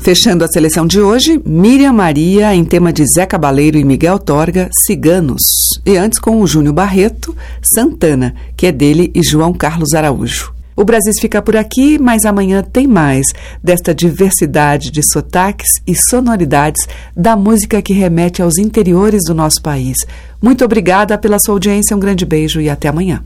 Fechando 0.03 0.43
a 0.43 0.49
seleção 0.49 0.85
de 0.85 0.99
hoje, 0.99 1.41
Miriam 1.45 1.93
Maria 1.93 2.53
em 2.53 2.65
tema 2.65 2.91
de 2.91 3.05
Zé 3.05 3.25
Cabaleiro 3.25 3.77
e 3.77 3.85
Miguel 3.85 4.19
Torga, 4.19 4.69
Ciganos. 4.85 5.41
E 5.85 5.95
antes 5.95 6.19
com 6.19 6.41
o 6.41 6.45
Júnior 6.45 6.73
Barreto, 6.73 7.33
Santana, 7.61 8.35
que 8.57 8.67
é 8.67 8.71
dele 8.73 9.09
e 9.15 9.23
João 9.23 9.53
Carlos 9.53 9.93
Araújo. 9.93 10.53
O 10.75 10.83
Brasil 10.83 11.13
fica 11.21 11.41
por 11.41 11.55
aqui, 11.55 11.97
mas 11.97 12.25
amanhã 12.25 12.61
tem 12.61 12.85
mais 12.85 13.27
desta 13.63 13.95
diversidade 13.95 14.91
de 14.91 14.99
sotaques 15.09 15.69
e 15.87 15.95
sonoridades 15.95 16.85
da 17.15 17.37
música 17.37 17.81
que 17.81 17.93
remete 17.93 18.41
aos 18.41 18.57
interiores 18.57 19.21
do 19.25 19.33
nosso 19.33 19.61
país. 19.61 19.95
Muito 20.41 20.65
obrigada 20.65 21.17
pela 21.17 21.39
sua 21.39 21.55
audiência, 21.55 21.95
um 21.95 21.99
grande 21.99 22.25
beijo 22.25 22.59
e 22.59 22.69
até 22.69 22.89
amanhã. 22.89 23.23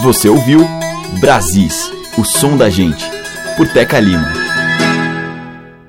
Você 0.00 0.28
ouviu 0.28 0.60
Brasis, 1.18 1.90
o 2.16 2.22
som 2.22 2.56
da 2.56 2.70
gente 2.70 3.13
por 3.56 3.68
Teca 3.68 4.00
Lima. 4.00 4.43